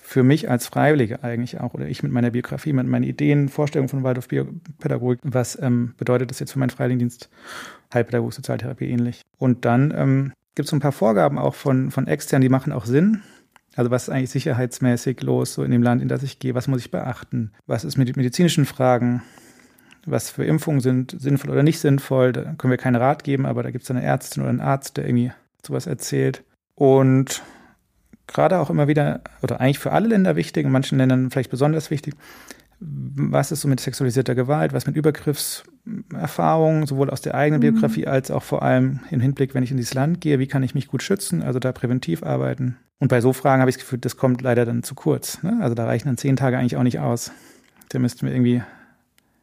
[0.00, 1.74] für mich als Freiwillige eigentlich auch?
[1.74, 5.20] Oder ich mit meiner Biografie, mit meinen Ideen, Vorstellungen von Waldorfpädagogik.
[5.22, 7.30] Was ähm, bedeutet das jetzt für meinen Freiwilligendienst?
[7.94, 9.22] Heilpädagogik, Sozialtherapie ähnlich.
[9.38, 12.72] Und dann ähm, gibt es so ein paar Vorgaben auch von, von extern, die machen
[12.72, 13.22] auch Sinn.
[13.74, 16.54] Also was ist eigentlich sicherheitsmäßig los, so in dem Land, in das ich gehe?
[16.54, 17.52] Was muss ich beachten?
[17.66, 19.22] Was ist mit medizinischen Fragen?
[20.04, 22.32] Was für Impfungen sind sinnvoll oder nicht sinnvoll?
[22.32, 24.96] Da können wir keinen Rat geben, aber da gibt es eine Ärztin oder einen Arzt,
[24.96, 25.32] der irgendwie
[25.64, 26.44] sowas erzählt.
[26.74, 27.42] Und
[28.26, 31.90] gerade auch immer wieder, oder eigentlich für alle Länder wichtig, in manchen Ländern vielleicht besonders
[31.90, 32.14] wichtig,
[32.80, 34.96] was ist so mit sexualisierter Gewalt, was mit
[35.84, 37.74] Übergriffserfahrungen, sowohl aus der eigenen mhm.
[37.74, 40.62] Biografie als auch vor allem im Hinblick, wenn ich in dieses Land gehe, wie kann
[40.62, 42.76] ich mich gut schützen, also da präventiv arbeiten.
[42.98, 45.42] Und bei so Fragen habe ich das Gefühl, das kommt leider dann zu kurz.
[45.42, 45.58] Ne?
[45.60, 47.32] Also da reichen dann zehn Tage eigentlich auch nicht aus.
[47.88, 48.62] Da müssten wir irgendwie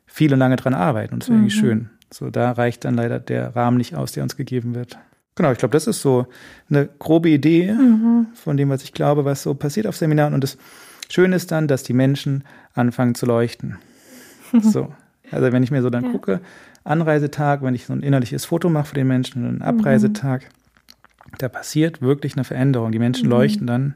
[0.05, 1.45] viel und lange dran arbeiten und das wäre mhm.
[1.45, 1.89] irgendwie schön.
[2.11, 4.97] So, da reicht dann leider der Rahmen nicht aus, der uns gegeben wird.
[5.35, 6.25] Genau, ich glaube, das ist so
[6.69, 8.27] eine grobe Idee mhm.
[8.33, 10.33] von dem, was ich glaube, was so passiert auf Seminaren.
[10.33, 10.57] Und das
[11.09, 13.77] Schöne ist dann, dass die Menschen anfangen zu leuchten.
[14.61, 14.91] so.
[15.31, 16.11] Also wenn ich mir so dann ja.
[16.11, 16.41] gucke,
[16.83, 21.31] Anreisetag, wenn ich so ein innerliches Foto mache für den Menschen, einen Abreisetag, mhm.
[21.37, 22.91] da passiert wirklich eine Veränderung.
[22.91, 23.31] Die Menschen mhm.
[23.31, 23.95] leuchten dann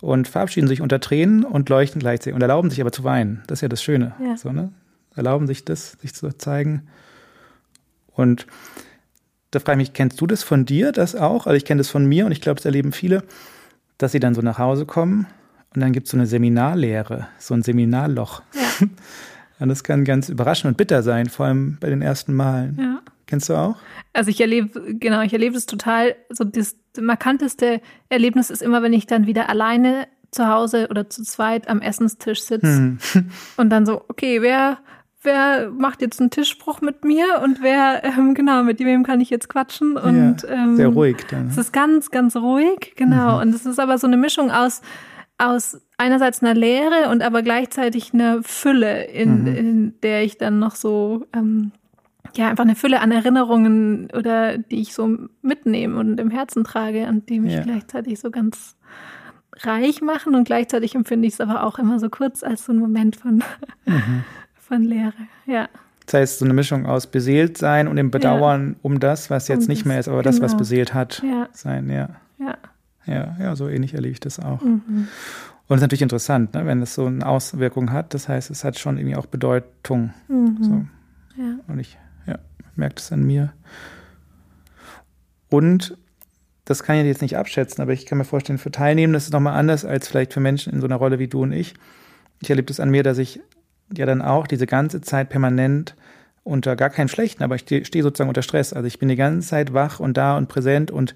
[0.00, 3.42] und verabschieden sich unter Tränen und leuchten gleichzeitig und erlauben sich aber zu weinen.
[3.46, 4.14] Das ist ja das Schöne.
[4.22, 4.36] Ja.
[4.36, 4.70] So, ne?
[5.14, 6.88] Erlauben sich das, sich zu zeigen.
[8.14, 8.46] Und
[9.52, 11.46] da frage ich mich, kennst du das von dir, das auch?
[11.46, 13.22] Also ich kenne das von mir und ich glaube, es erleben viele,
[13.98, 15.26] dass sie dann so nach Hause kommen
[15.74, 18.42] und dann gibt es so eine Seminarlehre, so ein Seminarloch.
[18.54, 18.86] Ja.
[19.58, 22.76] Und das kann ganz überraschend und bitter sein, vor allem bei den ersten Malen.
[22.80, 23.02] Ja.
[23.26, 23.76] Kennst du auch?
[24.12, 26.16] Also ich erlebe, genau, ich erlebe es total.
[26.28, 31.22] So das markanteste Erlebnis ist immer, wenn ich dann wieder alleine zu Hause oder zu
[31.22, 32.98] zweit am Essenstisch sitze hm.
[33.56, 34.78] und dann so, okay, wer,
[35.22, 39.30] wer macht jetzt einen Tischspruch mit mir und wer, ähm, genau, mit wem kann ich
[39.30, 41.48] jetzt quatschen und ja, ähm, sehr ruhig dann.
[41.48, 43.36] Es ist ganz, ganz ruhig, genau.
[43.36, 43.42] Mhm.
[43.42, 44.80] Und es ist aber so eine Mischung aus
[45.42, 49.46] aus einerseits einer Leere und aber gleichzeitig einer Fülle, in, mhm.
[49.46, 51.72] in der ich dann noch so, ähm,
[52.34, 57.06] ja, einfach eine Fülle an Erinnerungen oder die ich so mitnehme und im Herzen trage
[57.06, 57.62] und die mich ja.
[57.62, 58.76] gleichzeitig so ganz
[59.58, 62.78] reich machen und gleichzeitig empfinde ich es aber auch immer so kurz als so ein
[62.78, 63.42] Moment von,
[63.84, 64.24] mhm.
[64.54, 65.12] von Leere,
[65.46, 65.68] ja.
[66.06, 68.76] Das heißt, so eine Mischung aus beseelt sein und dem Bedauern ja.
[68.82, 70.30] um das, was jetzt um nicht mehr ist, aber genau.
[70.30, 70.58] das, was genau.
[70.58, 71.48] beseelt hat, ja.
[71.52, 72.08] sein, ja.
[72.38, 72.56] Ja.
[73.06, 74.62] Ja, ja, so ähnlich erlebe ich das auch.
[74.62, 75.08] Mhm.
[75.68, 78.14] Und es ist natürlich interessant, ne, wenn es so eine Auswirkung hat.
[78.14, 80.12] Das heißt, es hat schon irgendwie auch Bedeutung.
[80.28, 80.58] Mhm.
[80.60, 81.42] So.
[81.42, 81.54] Ja.
[81.66, 82.38] Und ich ja,
[82.76, 83.52] merke das an mir.
[85.48, 85.96] Und
[86.64, 89.32] das kann ich jetzt nicht abschätzen, aber ich kann mir vorstellen, für Teilnehmende ist es
[89.32, 91.74] nochmal anders als vielleicht für Menschen in so einer Rolle wie du und ich.
[92.40, 93.40] Ich erlebe das an mir, dass ich
[93.96, 95.96] ja dann auch diese ganze Zeit permanent
[96.44, 98.72] unter gar keinen schlechten, aber ich stehe sozusagen unter Stress.
[98.72, 101.14] Also ich bin die ganze Zeit wach und da und präsent und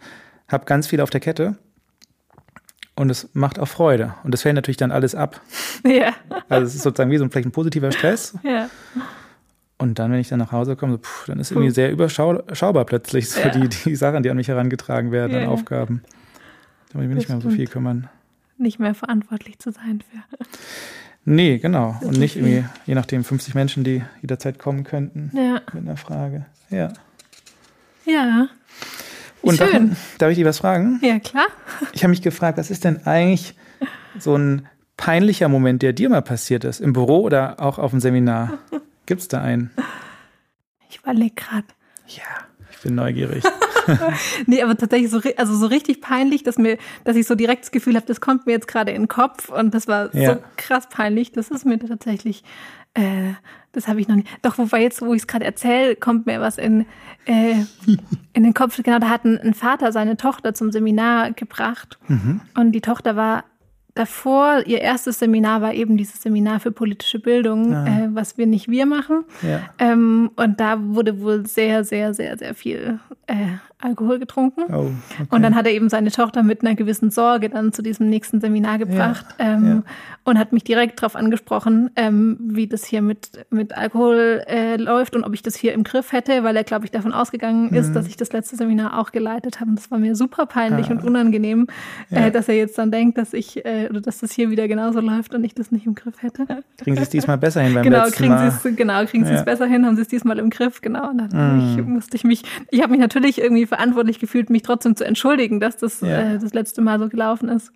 [0.49, 1.57] habe ganz viel auf der Kette.
[2.97, 4.15] Und es macht auch Freude.
[4.25, 5.41] Und das fällt natürlich dann alles ab.
[5.85, 6.15] Ja.
[6.49, 8.37] Also es ist sozusagen wie so ein, vielleicht ein positiver Stress.
[8.43, 8.69] Ja.
[9.79, 12.85] Und dann, wenn ich dann nach Hause komme, so, pff, dann ist irgendwie sehr überschaubar
[12.87, 13.51] plötzlich so ja.
[13.51, 15.43] die, die Sachen, die an mich herangetragen werden, ja.
[15.43, 16.03] an Aufgaben.
[16.91, 18.09] Da muss ich mir nicht mehr so viel kümmern.
[18.59, 20.45] Nicht mehr verantwortlich zu sein für.
[21.27, 21.97] Nee, genau.
[22.03, 25.61] Und nicht irgendwie, je nachdem, 50 Menschen, die jederzeit kommen könnten ja.
[25.75, 26.47] mit einer Frage.
[26.71, 26.93] Ja.
[28.07, 28.49] Ja.
[29.47, 29.91] Und Schön.
[29.91, 30.99] Darf, darf ich dir was fragen?
[31.03, 31.47] Ja, klar.
[31.93, 33.55] Ich habe mich gefragt, was ist denn eigentlich
[34.19, 36.81] so ein peinlicher Moment, der dir mal passiert ist?
[36.81, 38.59] Im Büro oder auch auf dem Seminar?
[39.07, 39.71] Gibt es da einen?
[40.91, 41.67] Ich überlege gerade.
[42.09, 42.25] Ja,
[42.73, 43.45] ich bin neugierig.
[44.47, 47.71] nee, aber tatsächlich so, also so richtig peinlich, dass mir, dass ich so direkt das
[47.71, 50.35] Gefühl habe, das kommt mir jetzt gerade in den Kopf und das war ja.
[50.35, 51.31] so krass peinlich.
[51.31, 52.43] Das ist mir tatsächlich
[52.95, 53.35] äh,
[53.77, 54.29] das habe ich noch nicht.
[54.43, 56.87] Doch, wobei jetzt, wo ich es gerade erzähle, kommt mir was in,
[57.27, 57.57] äh,
[58.33, 58.81] in den Kopf.
[58.83, 61.99] Genau, da hat ein, ein, Vater seine Tochter zum Seminar gebracht.
[62.09, 62.41] Mhm.
[62.57, 63.45] Und die Tochter war
[63.95, 67.87] davor, ihr erstes Seminar war eben dieses Seminar für politische Bildung, ah.
[67.87, 69.25] äh, was wir nicht wir machen.
[69.43, 69.61] Ja.
[69.79, 73.35] Ähm, und da wurde wohl sehr, sehr, sehr, sehr viel äh,
[73.79, 74.63] Alkohol getrunken.
[74.73, 75.29] Oh, okay.
[75.29, 78.41] Und dann hat er eben seine Tochter mit einer gewissen Sorge dann zu diesem nächsten
[78.41, 79.83] Seminar gebracht ja, ähm, ja.
[80.25, 85.15] und hat mich direkt darauf angesprochen, ähm, wie das hier mit, mit Alkohol äh, läuft
[85.15, 87.91] und ob ich das hier im Griff hätte, weil er, glaube ich, davon ausgegangen ist,
[87.91, 87.95] mhm.
[87.95, 89.69] dass ich das letzte Seminar auch geleitet habe.
[89.71, 90.93] Und das war mir super peinlich ah.
[90.93, 91.67] und unangenehm,
[92.11, 92.27] äh, ja.
[92.29, 95.01] äh, dass er jetzt dann denkt, dass ich äh, oder dass das hier wieder genauso
[95.01, 96.47] läuft und ich das nicht im Griff hätte.
[96.79, 98.51] Kriegen Sie es diesmal besser hin beim genau, letzten kriegen Mal?
[98.51, 101.11] Sie es, genau, kriegen Sie es besser hin, haben Sie es diesmal im Griff, genau.
[101.11, 101.79] Und dann mhm.
[101.79, 105.61] ich, musste ich mich, ich habe mich natürlich irgendwie verantwortlich gefühlt, mich trotzdem zu entschuldigen,
[105.61, 106.35] dass das ja.
[106.35, 107.73] äh, das letzte Mal so gelaufen ist.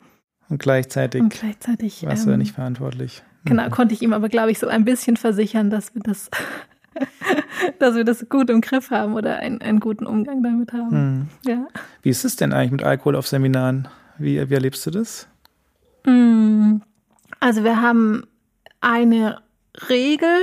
[0.48, 3.22] Und gleichzeitig, und gleichzeitig warst ähm, du ja nicht verantwortlich.
[3.44, 3.70] Genau, mhm.
[3.70, 6.28] konnte ich ihm aber, glaube ich, so ein bisschen versichern, dass wir das,
[7.78, 10.90] dass wir das gut im Griff haben oder einen, einen guten Umgang damit haben.
[10.90, 11.28] Mhm.
[11.46, 11.66] Ja.
[12.02, 13.88] Wie ist es denn eigentlich mit Alkohol auf Seminaren?
[14.18, 15.28] Wie, wie erlebst du das?
[16.04, 16.78] Mm,
[17.38, 18.24] also wir haben
[18.80, 19.40] eine
[19.88, 20.36] Regel,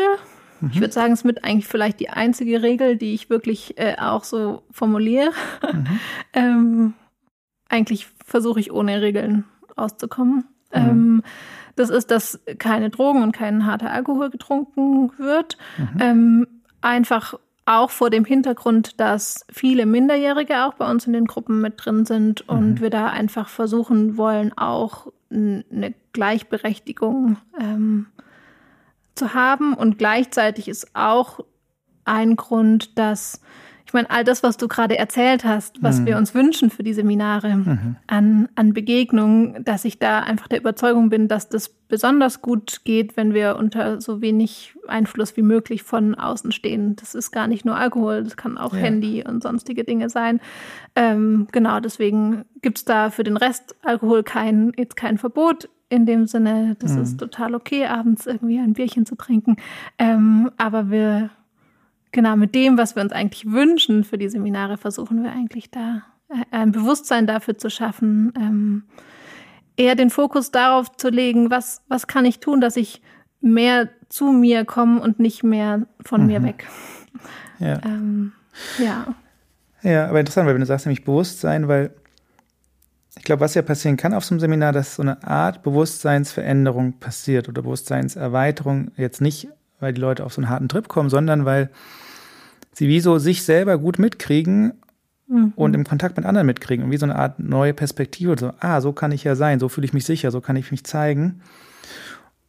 [0.62, 0.70] Mhm.
[0.74, 3.96] Ich würde sagen, es ist mit eigentlich vielleicht die einzige Regel, die ich wirklich äh,
[4.00, 5.32] auch so formuliere.
[5.74, 6.00] Mhm.
[6.34, 6.93] ähm,
[7.70, 10.46] eigentlich versuche ich ohne Regeln auszukommen.
[10.74, 10.89] Mhm.
[10.89, 11.24] Ähm,
[11.76, 15.58] das ist, dass keine Drogen und kein harter Alkohol getrunken wird.
[15.78, 15.98] Mhm.
[16.00, 16.48] Ähm,
[16.82, 21.74] einfach auch vor dem Hintergrund, dass viele Minderjährige auch bei uns in den Gruppen mit
[21.78, 22.82] drin sind und mhm.
[22.82, 28.08] wir da einfach versuchen wollen, auch eine Gleichberechtigung ähm,
[29.17, 29.73] zu haben.
[29.73, 31.39] Und gleichzeitig ist auch
[32.06, 33.41] ein Grund, dass
[33.86, 36.06] ich meine, all das, was du gerade erzählt hast, was Mhm.
[36.08, 37.95] wir uns wünschen für die Seminare Mhm.
[38.08, 43.15] an, an Begegnungen, dass ich da einfach der Überzeugung bin, dass das besonders gut geht,
[43.15, 46.97] wenn wir unter so wenig Einfluss wie möglich von außen stehen.
[46.97, 48.80] Das ist gar nicht nur Alkohol, das kann auch Ja.
[48.82, 50.41] Handy und sonstige Dinge sein.
[50.97, 55.69] Ähm, genau, deswegen gibt's da für den Rest Alkohol kein, jetzt kein Verbot.
[55.89, 57.02] In dem Sinne, das Mhm.
[57.04, 59.56] ist total okay, abends irgendwie ein Bierchen zu trinken.
[59.97, 61.30] Ähm, aber wir,
[62.12, 66.04] genau, mit dem, was wir uns eigentlich wünschen für die Seminare, versuchen wir eigentlich da
[66.30, 68.84] äh, ein Bewusstsein dafür zu schaffen, ähm,
[69.78, 73.02] eher den Fokus darauf zu legen, was, was kann ich tun, dass ich
[73.39, 76.43] mehr zu mir komme und nicht mehr von mir Mhm.
[76.45, 76.67] weg.
[77.60, 77.80] Ja.
[77.86, 78.34] Ähm,
[78.80, 79.06] ja.
[79.84, 81.91] Ja, aber interessant, weil wenn du sagst nämlich Bewusstsein, weil
[83.17, 86.93] ich glaube, was ja passieren kann auf so einem Seminar, dass so eine Art Bewusstseinsveränderung
[86.99, 89.47] passiert oder Bewusstseinserweiterung jetzt nicht,
[89.80, 91.69] weil die Leute auf so einen harten Trip kommen, sondern weil
[92.73, 94.73] sie wie so sich selber gut mitkriegen
[95.30, 95.51] Mhm.
[95.58, 98.80] und im Kontakt mit anderen mitkriegen und wie so eine Art neue Perspektive, so, ah,
[98.80, 101.41] so kann ich ja sein, so fühle ich mich sicher, so kann ich mich zeigen.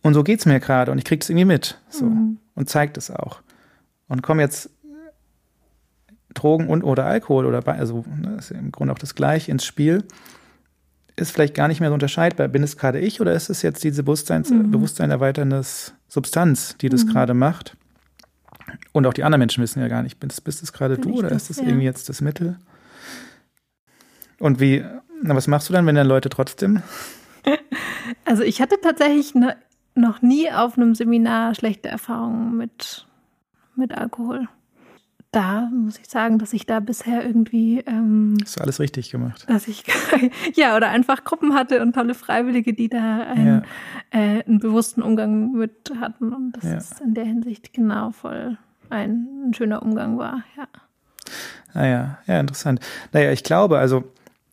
[0.01, 2.39] Und so geht's mir gerade und ich krieg's irgendwie mit, so Mhm.
[2.55, 3.41] und zeigt es auch.
[4.07, 4.71] Und komm jetzt
[6.35, 10.05] Drogen und oder Alkohol oder also ne, ist im Grunde auch das gleiche ins Spiel,
[11.19, 12.49] ist vielleicht gar nicht mehr so unterscheidbar.
[12.49, 14.71] Bin es gerade ich oder ist es jetzt diese Bewusstseins Mhm.
[14.71, 15.63] Bewusstsein erweiternde
[16.09, 17.09] Substanz, die das Mhm.
[17.11, 17.77] gerade macht?
[18.93, 21.29] Und auch die anderen Menschen wissen ja gar nicht, bist, bist es gerade du oder
[21.31, 21.45] das?
[21.45, 21.65] ist es Ja.
[21.65, 22.59] irgendwie jetzt das Mittel?
[24.39, 24.85] Und wie,
[25.23, 26.83] na, was machst du dann, wenn dann Leute trotzdem?
[28.25, 29.57] Also ich hatte tatsächlich ne,
[29.95, 33.07] noch nie auf einem Seminar schlechte Erfahrungen mit,
[33.77, 34.49] mit Alkohol.
[35.31, 39.45] Da muss ich sagen, dass ich da bisher irgendwie, ähm, Hast du alles richtig gemacht?
[39.47, 39.85] dass ich
[40.55, 43.63] ja oder einfach Gruppen hatte und tolle Freiwillige, die da einen,
[44.11, 46.77] äh, einen bewussten Umgang mit hatten und das Ja.
[46.79, 48.57] ist in der Hinsicht genau voll
[48.89, 50.45] ein, ein schöner Umgang war.
[50.57, 50.67] Ja.
[51.75, 52.81] Ah ja, ja, interessant.
[53.13, 54.05] Naja, ich glaube, also,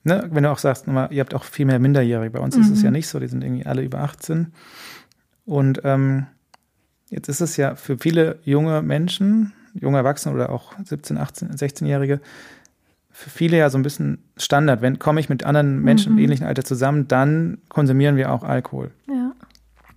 [0.03, 2.31] ne, wenn du auch sagst, nochmal, ihr habt auch viel mehr Minderjährige.
[2.31, 2.85] Bei uns ist es Mhm.
[2.85, 4.51] ja nicht so, die sind irgendwie alle über 18.
[5.45, 6.25] Und ähm,
[7.09, 12.19] jetzt ist es ja für viele junge Menschen, junge Erwachsene oder auch 17, 18, 16-Jährige,
[13.11, 14.81] für viele ja so ein bisschen Standard.
[14.81, 16.17] Wenn komme ich mit anderen Menschen Mhm.
[16.17, 18.91] im ähnlichen Alter zusammen, dann konsumieren wir auch Alkohol.
[19.07, 19.31] Ja.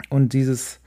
[0.08, 0.78] Und dieses,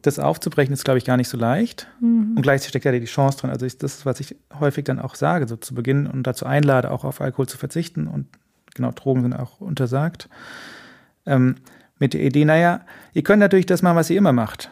[0.00, 1.88] das aufzubrechen, ist, glaube ich, gar nicht so leicht.
[2.00, 2.34] Mhm.
[2.36, 3.50] Und gleichzeitig steckt ja die Chance drin.
[3.50, 6.46] Also ich, das ist, was ich häufig dann auch sage, so zu Beginn und dazu
[6.46, 8.06] einlade, auch auf Alkohol zu verzichten.
[8.06, 8.28] Und
[8.74, 10.28] genau, Drogen sind auch untersagt.
[11.26, 11.56] Ähm,
[11.98, 12.80] mit der Idee, naja,
[13.12, 14.70] ihr könnt natürlich das machen, was ihr immer macht.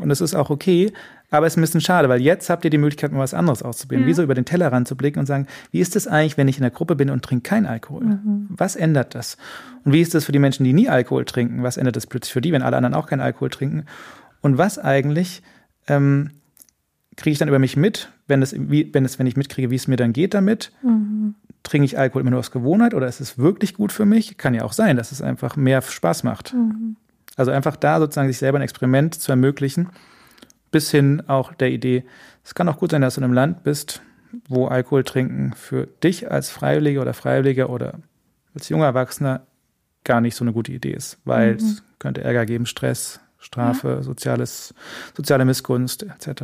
[0.00, 0.92] Und es ist auch okay,
[1.32, 3.62] aber es ist ein bisschen schade, weil jetzt habt ihr die Möglichkeit, mal was anderes
[3.62, 4.02] auszuprobieren.
[4.02, 4.08] Ja.
[4.08, 6.58] Wie so über den Tellerrand zu blicken und sagen, wie ist es eigentlich, wenn ich
[6.58, 8.04] in der Gruppe bin und trinke keinen Alkohol?
[8.04, 8.48] Mhm.
[8.50, 9.38] Was ändert das?
[9.84, 11.62] Und wie ist das für die Menschen, die nie Alkohol trinken?
[11.62, 13.86] Was ändert das plötzlich für die, wenn alle anderen auch keinen Alkohol trinken?
[14.42, 15.42] Und was eigentlich
[15.88, 16.32] ähm,
[17.16, 19.88] kriege ich dann über mich mit, wenn es, wie, wenn wenn ich mitkriege, wie es
[19.88, 20.70] mir dann geht damit?
[20.82, 21.34] Mhm.
[21.62, 24.36] Trinke ich Alkohol immer nur aus Gewohnheit oder ist es wirklich gut für mich?
[24.36, 26.52] Kann ja auch sein, dass es einfach mehr Spaß macht.
[26.52, 26.96] Mhm.
[27.36, 29.88] Also einfach da sozusagen sich selber ein Experiment zu ermöglichen,
[30.72, 32.04] bis hin auch der Idee,
[32.44, 34.02] es kann auch gut sein, dass du in einem Land bist,
[34.48, 38.00] wo Alkohol trinken für dich als Freiwillige oder Freiwilliger oder
[38.54, 39.46] als junger Erwachsener
[40.04, 41.56] gar nicht so eine gute Idee ist, weil Mhm.
[41.58, 44.74] es könnte Ärger geben, Stress, Strafe, soziales,
[45.16, 46.42] soziale Missgunst etc.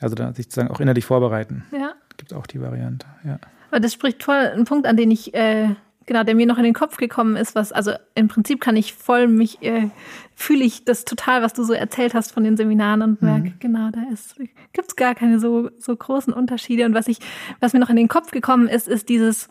[0.00, 1.64] Also da sich sozusagen auch innerlich vorbereiten.
[1.72, 1.92] Ja.
[2.16, 3.38] Gibt auch die Variante, ja.
[3.70, 5.68] Aber das spricht voll einen Punkt an, den ich, äh,
[6.06, 8.94] genau, der mir noch in den Kopf gekommen ist, was, also im Prinzip kann ich
[8.94, 9.88] voll mich, äh,
[10.34, 13.90] fühle ich das total, was du so erzählt hast von den Seminaren und merke, genau,
[13.90, 14.36] da ist,
[14.72, 16.84] gibt's gar keine so, so großen Unterschiede.
[16.86, 17.18] Und was ich,
[17.60, 19.48] was mir noch in den Kopf gekommen ist, ist dieses,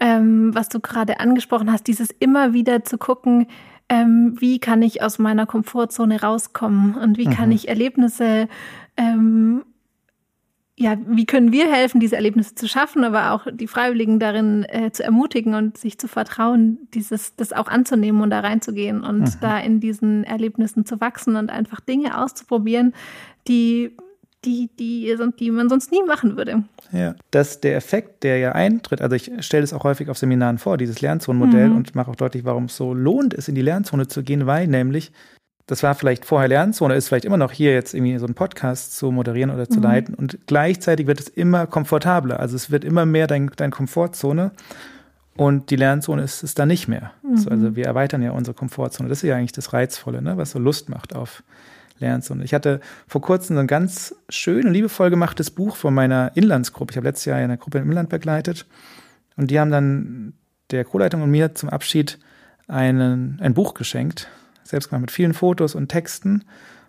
[0.00, 3.46] ähm, was du gerade angesprochen hast, dieses immer wieder zu gucken,
[3.88, 7.54] ähm, wie kann ich aus meiner Komfortzone rauskommen und wie kann Mhm.
[7.54, 8.48] ich Erlebnisse
[8.96, 9.62] ähm,
[10.76, 14.90] ja, wie können wir helfen, diese Erlebnisse zu schaffen, aber auch die Freiwilligen darin äh,
[14.90, 19.34] zu ermutigen und sich zu vertrauen, dieses, das auch anzunehmen und da reinzugehen und Mhm.
[19.40, 22.92] da in diesen Erlebnissen zu wachsen und einfach Dinge auszuprobieren,
[23.46, 23.96] die,
[24.44, 26.64] die, die, die man sonst nie machen würde.
[26.92, 30.58] Ja, dass der Effekt, der ja eintritt, also ich stelle es auch häufig auf Seminaren
[30.58, 31.76] vor, dieses Lernzonenmodell Mhm.
[31.76, 34.66] und mache auch deutlich, warum es so lohnt ist, in die Lernzone zu gehen, weil
[34.66, 35.12] nämlich,
[35.66, 38.96] das war vielleicht vorher Lernzone, ist vielleicht immer noch hier jetzt irgendwie so einen Podcast
[38.96, 39.84] zu moderieren oder zu Mhm.
[39.84, 44.50] leiten und gleichzeitig wird es immer komfortabler, also es wird immer mehr dein, dein Komfortzone
[45.36, 47.12] und die Lernzone ist es dann nicht mehr.
[47.34, 47.52] So, Mhm.
[47.52, 50.58] also wir erweitern ja unsere Komfortzone, das ist ja eigentlich das Reizvolle, ne, was so
[50.58, 51.42] Lust macht auf
[51.98, 52.44] Lernzone.
[52.44, 56.90] Ich hatte vor kurzem so ein ganz schön und liebevoll gemachtes Buch von meiner Inlandsgruppe.
[56.90, 58.66] Ich habe letztes Jahr eine Gruppe im Inland begleitet
[59.36, 60.32] und die haben dann
[60.72, 62.18] der Co-Leitung und mir zum Abschied
[62.66, 64.28] einen, ein Buch geschenkt,
[64.64, 66.42] selbst gemacht mit vielen Fotos und Texten.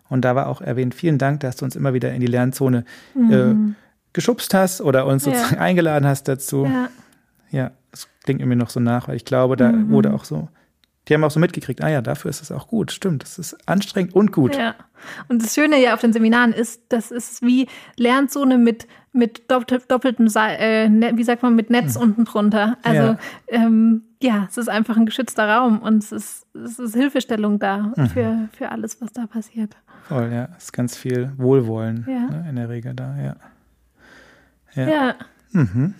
[0.10, 2.86] Und da war auch erwähnt, vielen Dank, dass du uns immer wieder in die Lernzone
[3.30, 3.54] äh,
[4.14, 5.34] geschubst hast oder uns Ja.
[5.34, 6.66] sozusagen eingeladen hast dazu.
[6.66, 6.90] Ja.
[7.52, 9.90] Ja, das klingt irgendwie noch so nach, weil ich glaube, da Mhm.
[9.92, 10.48] wurde auch so,
[11.08, 13.56] die haben auch so mitgekriegt, ah ja, dafür ist es auch gut, stimmt, das ist
[13.68, 14.56] anstrengend und gut.
[14.58, 14.76] Ja.
[15.28, 19.89] Und das Schöne ja auf den Seminaren ist, das ist wie Lernzone mit, mit doppelt,
[19.91, 22.78] doppeltem, äh, ne- wie sagt man, mit Netz unten drunter.
[22.84, 23.18] Also Ja.
[23.47, 27.93] Ähm, ja, es ist einfach ein geschützter Raum und es ist, es ist Hilfestellung da
[27.95, 28.08] Mhm.
[28.10, 29.76] für, für alles, was da passiert.
[30.08, 32.20] Voll, ja, ist ganz viel Wohlwollen Ja.
[32.22, 33.36] ne, in der Regel da, ja.
[34.74, 34.89] Ja.
[34.89, 35.16] Ja.
[35.51, 35.93] Mhm.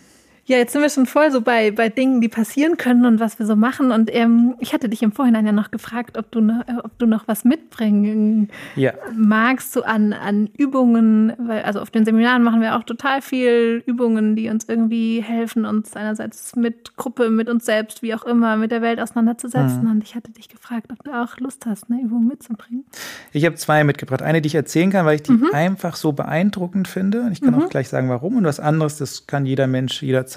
[0.48, 3.40] Ja, jetzt sind wir schon voll so bei, bei Dingen, die passieren können und was
[3.40, 3.92] wir so machen.
[3.92, 7.00] Und ähm, ich hatte dich im Vorhinein ja noch gefragt, ob du noch, äh, ob
[7.00, 8.94] du noch was mitbringen ja.
[9.16, 13.82] magst du an, an Übungen, weil also auf den Seminaren machen wir auch total viel
[13.88, 18.56] Übungen, die uns irgendwie helfen, uns einerseits mit Gruppe, mit uns selbst, wie auch immer,
[18.56, 19.90] mit der Welt auseinanderzusetzen.
[19.90, 22.86] Und ich hatte dich gefragt, ob du auch Lust hast, eine Übung mitzubringen.
[23.32, 24.22] Ich habe zwei mitgebracht.
[24.22, 25.50] Eine, die ich erzählen kann, weil ich die Mhm.
[25.54, 27.22] einfach so beeindruckend finde.
[27.22, 28.38] Und ich kann auch gleich sagen, warum.
[28.38, 30.35] Und was anderes, das kann jeder Mensch jederzeit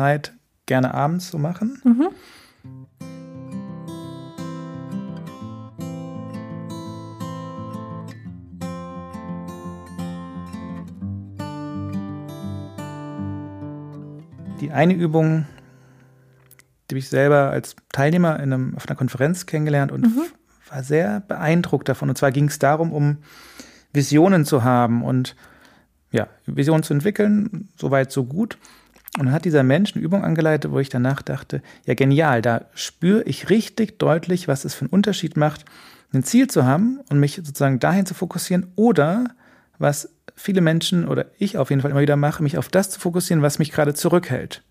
[0.67, 1.81] gerne abends so machen.
[1.83, 2.09] Mhm.
[14.61, 15.47] Die eine Übung,
[16.91, 20.07] die habe ich selber als Teilnehmer in einem, auf einer Konferenz kennengelernt und
[20.71, 22.09] war sehr beeindruckt davon.
[22.09, 23.19] Und zwar ging es darum, um
[23.93, 25.35] Visionen zu haben und
[26.11, 28.59] ja, Visionen zu entwickeln, soweit so gut.
[29.17, 32.67] Und dann hat dieser Mensch eine Übung angeleitet, wo ich danach dachte, ja genial, da
[32.75, 35.65] spüre ich richtig deutlich, was es für einen Unterschied macht,
[36.13, 39.31] ein Ziel zu haben und mich sozusagen dahin zu fokussieren oder
[39.79, 43.01] was viele Menschen oder ich auf jeden Fall immer wieder mache, mich auf das zu
[43.01, 44.63] fokussieren, was mich gerade zurückhält.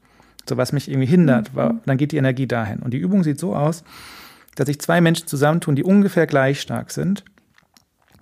[0.47, 2.79] So was mich irgendwie hindert, weil dann geht die Energie dahin.
[2.79, 3.83] Und die Übung sieht so aus,
[4.55, 7.25] dass sich zwei Menschen zusammentun, die ungefähr gleich stark sind.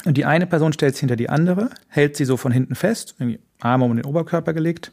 [0.05, 3.15] Und die eine Person stellt sich hinter die andere, hält sie so von hinten fest,
[3.19, 4.91] irgendwie Arme um den Oberkörper gelegt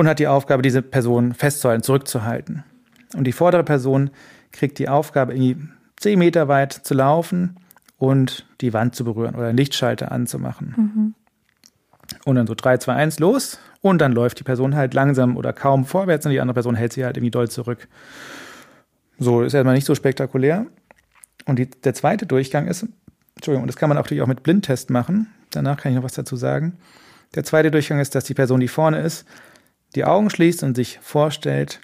[0.00, 2.64] und hat die Aufgabe, diese Person festzuhalten, zurückzuhalten.
[3.14, 4.08] Und die vordere Person
[4.50, 7.56] kriegt die Aufgabe, irgendwie zehn Meter weit zu laufen
[7.98, 11.14] und die Wand zu berühren oder einen Lichtschalter anzumachen.
[12.24, 15.52] Und dann so 3, 2, 1 los und dann läuft die Person halt langsam oder
[15.52, 17.86] kaum vorwärts und die andere Person hält sie halt irgendwie doll zurück.
[19.18, 20.64] So, ist erstmal nicht so spektakulär.
[21.44, 22.86] Und die, der zweite Durchgang ist,
[23.34, 25.26] Entschuldigung, und das kann man natürlich auch mit Blindtest machen.
[25.50, 26.78] Danach kann ich noch was dazu sagen.
[27.34, 29.26] Der zweite Durchgang ist, dass die Person, die vorne ist,
[29.94, 31.80] die Augen schließt und sich vorstellt,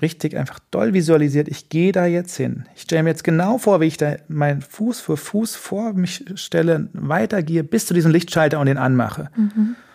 [0.00, 2.66] richtig einfach doll visualisiert, ich gehe da jetzt hin.
[2.74, 6.24] Ich stelle mir jetzt genau vor, wie ich da meinen Fuß für Fuß vor mich
[6.34, 9.30] stelle, weitergehe bis zu diesem Lichtschalter und den anmache.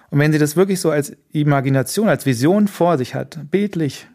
[0.09, 4.07] Und wenn sie das wirklich so als Imagination, als Vision vor sich hat, bildlich,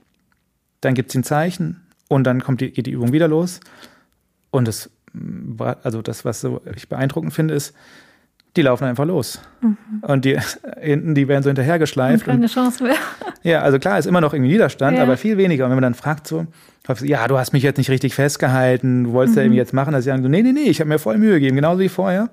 [0.80, 3.60] dann gibt sie ein Zeichen und dann kommt die, geht die Übung wieder los.
[4.50, 7.74] Und das war, also das, was ich beeindruckend finde, ist,
[8.56, 9.40] die laufen einfach los.
[10.02, 10.36] Und die
[10.80, 12.26] hinten, die werden so hinterhergeschleift.
[12.26, 12.96] Und Keine Chance mehr.
[13.42, 15.02] ja, also klar, ist immer noch irgendwie Widerstand, Ja.
[15.04, 15.64] aber viel weniger.
[15.64, 16.46] Und wenn man dann fragt so,
[17.02, 20.04] ja, du hast mich jetzt nicht richtig festgehalten, du wolltest ja irgendwie jetzt machen, dass
[20.04, 22.30] sie sagen so, nee, nee, nee, ich habe mir voll Mühe gegeben, genauso wie vorher.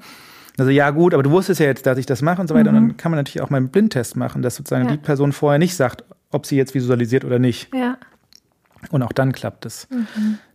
[0.58, 2.70] Also ja, gut, aber du wusstest ja jetzt, dass ich das mache und so weiter.
[2.70, 4.92] Und dann kann man natürlich auch mal einen Blindtest machen, dass sozusagen Ja.
[4.92, 7.70] die Person vorher nicht sagt, ob sie jetzt visualisiert oder nicht.
[7.76, 7.98] Ja.
[8.90, 9.88] Und auch dann klappt es.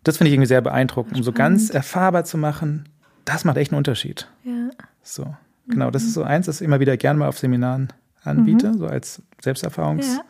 [0.04, 2.88] Das finde ich irgendwie sehr beeindruckend, um so ganz erfahrbar zu machen.
[3.26, 4.28] Das macht echt einen Unterschied.
[4.44, 4.70] Ja.
[5.02, 5.34] So,
[5.70, 7.92] genau, das ist so eins, das ich immer wieder gerne mal auf Seminaren
[8.22, 10.20] anbiete, so als Selbsterfahrungsangebot.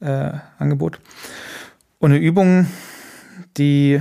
[0.00, 0.38] Ja.
[0.60, 0.70] Äh.
[1.98, 2.66] Und eine Übung,
[3.56, 4.00] die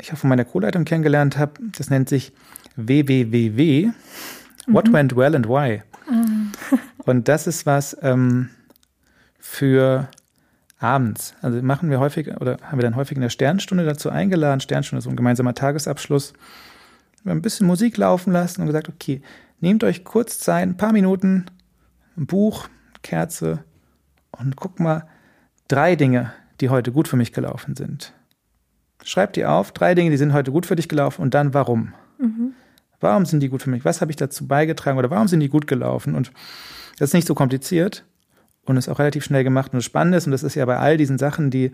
[0.00, 2.32] ich auch von meiner Co-Leitung kennengelernt habe, das nennt sich
[2.76, 3.90] WWWW,
[4.66, 5.82] What Went Well and Why.
[7.04, 8.50] Und das ist was ähm,
[9.38, 10.08] für
[10.78, 11.34] abends.
[11.42, 14.60] Also machen wir häufig oder haben wir dann häufig in der Sternstunde dazu eingeladen.
[14.60, 16.32] Sternstunde ist so ein gemeinsamer Tagesabschluss.
[17.24, 19.22] Ein bisschen Musik laufen lassen und gesagt, okay,
[19.60, 21.46] nehmt euch kurz Zeit, ein paar Minuten,
[22.16, 22.68] ein Buch,
[23.02, 23.64] Kerze
[24.32, 25.06] und guckt mal
[25.68, 28.12] drei Dinge, die heute gut für mich gelaufen sind.
[29.04, 31.94] Schreibt die auf, drei Dinge, die sind heute gut für dich gelaufen und dann warum.
[33.00, 33.84] Warum sind die gut für mich?
[33.84, 36.14] Was habe ich dazu beigetragen oder warum sind die gut gelaufen?
[36.14, 36.32] Und
[36.98, 38.04] das ist nicht so kompliziert
[38.64, 39.72] und ist auch relativ schnell gemacht.
[39.72, 41.72] Und das Spannende ist, und das ist ja bei all diesen Sachen, die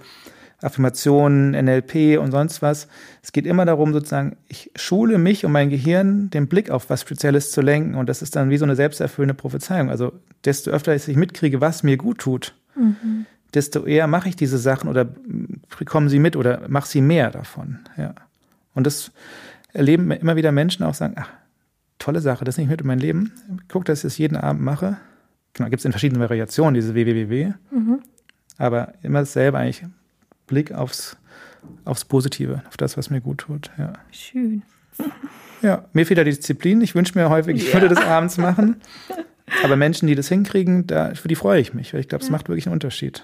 [0.61, 2.89] Affirmationen, NLP und sonst was,
[3.23, 7.03] es geht immer darum, sozusagen, ich schule mich und mein Gehirn, den Blick auf was
[7.03, 7.95] Spezielles zu lenken.
[7.95, 9.89] Und das ist dann wie so eine selbsterfüllende Prophezeiung.
[9.89, 10.13] Also
[10.45, 12.55] desto öfter ich mitkriege, was mir gut tut,
[13.55, 15.07] desto eher mache ich diese Sachen oder
[15.79, 17.79] bekomme sie mit oder mache sie mehr davon.
[17.97, 18.15] Ja.
[18.75, 19.13] Und das
[19.73, 21.29] erleben immer wieder Menschen auch sagen, ach,
[21.99, 23.33] tolle Sache, das nehme ich mit in mein Leben.
[23.69, 24.97] Guck, dass ich das jeden Abend mache.
[25.53, 27.53] Genau, gibt es in verschiedenen Variationen, diese WWW.
[28.57, 29.85] Aber immer dasselbe eigentlich.
[30.49, 31.17] Blick aufs,
[31.85, 33.71] aufs Positive, auf das, was mir gut tut.
[33.79, 34.63] Ja, Schön.
[35.63, 36.81] ja mir fehlt ja die Disziplin.
[36.81, 37.75] Ich wünsche mir häufig, ich Ja.
[37.75, 38.77] würde das abends machen.
[39.65, 42.29] Aber Menschen, die das hinkriegen, da, für die freue ich mich, weil ich glaube, es
[42.29, 42.33] Ja.
[42.33, 43.23] macht wirklich einen Unterschied.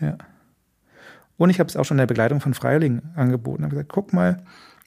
[0.00, 0.06] Ja.
[0.08, 0.18] Ja.
[1.36, 3.62] Und ich habe es auch schon in der Begleitung von Freiwilligen angeboten.
[3.62, 4.42] Ich habe gesagt, guck mal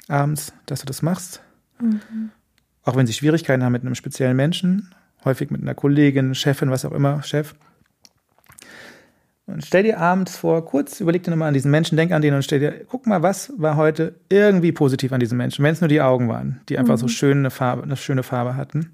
[0.07, 1.41] abends, dass du das machst.
[1.81, 2.31] Mhm.
[2.83, 4.93] Auch wenn sie Schwierigkeiten haben mit einem speziellen Menschen,
[5.25, 7.53] häufig mit einer Kollegin, Chefin, was auch immer, Chef.
[9.47, 12.33] Und stell dir abends vor, kurz überleg dir nochmal an diesen Menschen, denk an den
[12.33, 15.79] und stell dir, guck mal, was war heute irgendwie positiv an diesem Menschen, wenn es
[15.79, 18.91] nur die Augen waren, die einfach so schön eine Farbe, eine schöne Farbe hatten.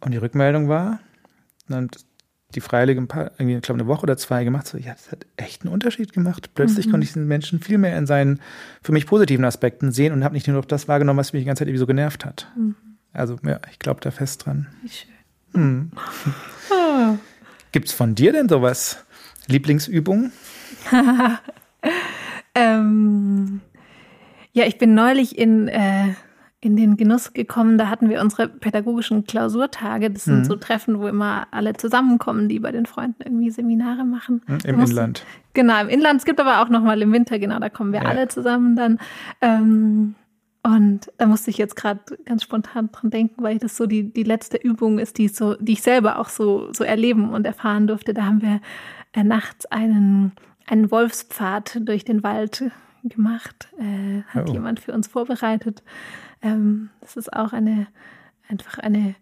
[0.00, 1.00] Und die Rückmeldung war,
[1.68, 1.90] dann
[2.54, 5.12] die Freiwillige ein paar, irgendwie, ich glaube, eine Woche oder zwei gemacht, so, ja, das
[5.12, 6.50] hat echt einen Unterschied gemacht.
[6.54, 8.40] Plötzlich konnte ich diesen Menschen viel mehr in seinen
[8.82, 11.46] für mich positiven Aspekten sehen und habe nicht nur noch das wahrgenommen, was mich die
[11.46, 12.50] ganze Zeit irgendwie so genervt hat.
[13.12, 14.68] Also, ja, ich glaube da fest dran.
[14.82, 15.92] Wie schön.
[17.74, 17.80] Hm.
[17.80, 19.04] Gibt's von dir denn sowas?
[19.48, 20.32] Lieblingsübungen?
[22.56, 23.60] Ähm,
[24.52, 26.14] ja, ich bin neulich in, äh,
[26.60, 30.08] in den Genuss gekommen, da hatten wir unsere pädagogischen Klausurtage.
[30.10, 30.44] Das sind Mhm.
[30.44, 34.40] so Treffen, wo immer alle zusammenkommen, die bei den Freunden irgendwie Seminare machen.
[34.46, 35.24] Hm, Du Im musst- Inland.
[35.52, 36.20] Genau, im Inland.
[36.20, 38.08] Es gibt aber auch nochmal im Winter, genau, da kommen wir Ja.
[38.08, 38.98] alle zusammen dann.
[39.40, 40.14] Ähm,
[40.66, 44.22] und da musste ich jetzt gerade ganz spontan dran denken, weil das so die, die
[44.22, 47.86] letzte Übung ist, die, ich so, die ich selber auch so, so erleben und erfahren
[47.86, 48.14] durfte.
[48.14, 48.62] Da haben wir
[49.12, 50.32] äh, nachts einen,
[50.66, 52.64] einen Wolfspfad durch den Wald
[53.02, 53.68] gemacht.
[53.78, 54.52] Äh, hat Oh.
[54.54, 55.82] jemand für uns vorbereitet.
[56.40, 57.86] Ähm, das ist auch eine,
[58.48, 59.16] einfach eine,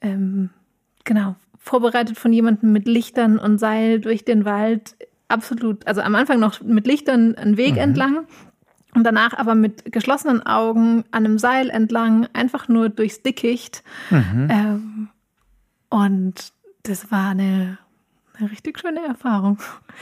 [0.00, 0.50] ähm,
[1.04, 4.96] genau, vorbereitet von jemandem mit Lichtern und Seil durch den Wald.
[5.28, 8.26] Absolut, also am Anfang noch mit Lichtern einen Weg entlang
[9.00, 13.82] und danach aber mit geschlossenen Augen an einem Seil entlang, einfach nur durchs Dickicht.
[14.10, 15.08] Ähm,
[15.88, 17.78] und das war eine,
[18.38, 19.58] eine richtig schöne Erfahrung.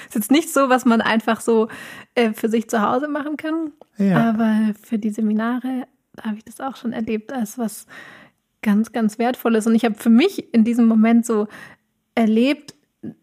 [0.09, 1.68] Ist jetzt nicht so, was man einfach so
[2.14, 4.30] äh, für sich zu Hause machen kann, Ja.
[4.30, 5.86] aber für die Seminare
[6.20, 7.86] habe ich das auch schon erlebt als was
[8.62, 9.66] ganz, ganz Wertvolles.
[9.68, 11.46] Und ich habe für mich in diesem Moment so
[12.16, 12.74] erlebt,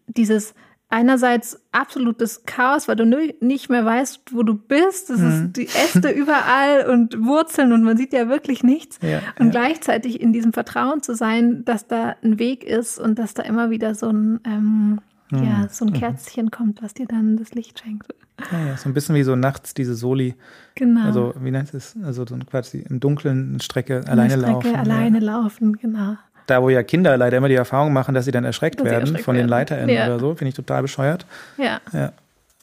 [0.06, 0.54] dieses
[0.88, 3.04] einerseits absolutes Chaos, weil du
[3.40, 5.10] nicht mehr weißt, wo du bist.
[5.10, 8.98] Es ist die Äste überall und Wurzeln und man sieht ja wirklich nichts.
[9.02, 9.50] Ja, und ja.
[9.52, 13.70] gleichzeitig in diesem Vertrauen zu sein, dass da ein Weg ist und dass da immer
[13.70, 15.00] wieder so ein, ähm,
[15.32, 18.14] ja, so ein Kerzchen kommt, was dir dann das Licht schenkt.
[18.52, 20.34] Ja, ja, so ein bisschen wie so nachts diese Soli,
[20.74, 21.04] Genau.
[21.04, 24.52] also wie nennt es, also so ein quasi im Dunkeln eine Strecke Eine alleine Strecke
[24.52, 24.76] laufen.
[24.76, 26.16] Alleine laufen, genau.
[26.46, 29.00] Da, wo ja Kinder leider immer die Erfahrung machen, dass sie dann erschreckt Dass werden
[29.02, 29.50] erschreckt von den werden.
[29.50, 30.06] LeiterInnen Ja.
[30.06, 31.26] oder so, finde ich total bescheuert.
[31.56, 31.80] Ja.
[31.92, 32.12] Ja.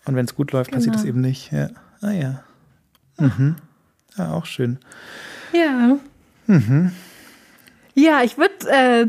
[0.06, 1.02] Und wenn es gut läuft, passiert Genau.
[1.04, 1.52] das eben nicht.
[1.52, 1.70] Ja.
[2.02, 2.44] Ah ja.
[3.18, 3.56] Mhm.
[4.18, 4.78] Ja, auch schön.
[5.54, 5.98] Ja.
[7.96, 9.08] Ja, ich würde äh,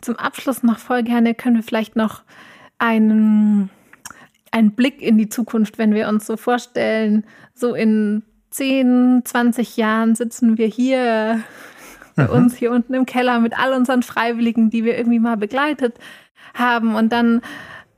[0.00, 2.22] zum Abschluss noch voll gerne, können wir vielleicht noch
[2.78, 3.70] einen,
[4.50, 7.24] einen Blick in die Zukunft, wenn wir uns so vorstellen,
[7.54, 11.40] so in 10, 20 Jahren sitzen wir hier
[12.26, 15.98] bei uns hier unten im Keller mit all unseren Freiwilligen, die wir irgendwie mal begleitet
[16.54, 17.42] haben und dann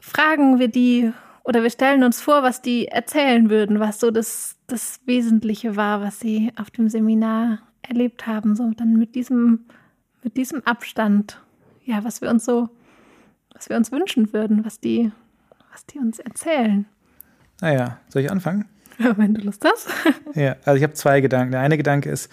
[0.01, 1.13] fragen wir die
[1.45, 6.01] oder wir stellen uns vor, was die erzählen würden, was so das, das Wesentliche war,
[6.01, 9.65] was sie auf dem Seminar erlebt haben, so dann mit diesem,
[10.23, 11.41] mit diesem Abstand,
[11.85, 12.69] ja, was wir uns so,
[13.55, 15.11] was wir uns wünschen würden, was die,
[15.73, 16.87] was die uns erzählen.
[17.61, 18.67] Naja, soll ich anfangen?
[18.99, 19.89] Wenn du Lust hast.
[20.35, 21.53] Ja, also ich habe zwei Gedanken.
[21.53, 22.31] Der eine Gedanke ist,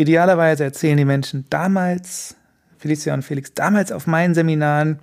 [0.00, 2.36] idealerweise erzählen die Menschen damals,
[2.78, 4.98] Felicia und Felix, damals auf meinen Seminaren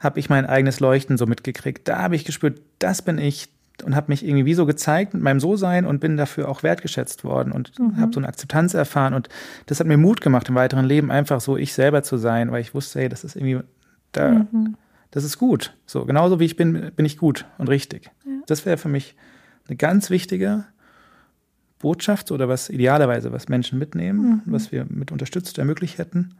[0.00, 1.86] habe ich mein eigenes Leuchten so mitgekriegt.
[1.88, 3.48] Da habe ich gespürt, das bin ich
[3.84, 7.24] und habe mich irgendwie wie so gezeigt mit meinem So-Sein und bin dafür auch wertgeschätzt
[7.24, 9.28] worden und habe so eine Akzeptanz erfahren und
[9.66, 12.62] das hat mir Mut gemacht im weiteren Leben einfach so ich selber zu sein, weil
[12.62, 13.60] ich wusste, hey, das ist irgendwie
[14.12, 14.46] da,
[15.10, 15.74] das ist gut.
[15.84, 18.10] So genauso wie ich bin, bin ich gut und richtig.
[18.46, 19.14] Das wäre für mich
[19.68, 20.64] eine ganz wichtige
[21.78, 26.34] Botschaft oder was idealerweise, was Menschen mitnehmen, was wir mit unterstützt ermöglicht hätten.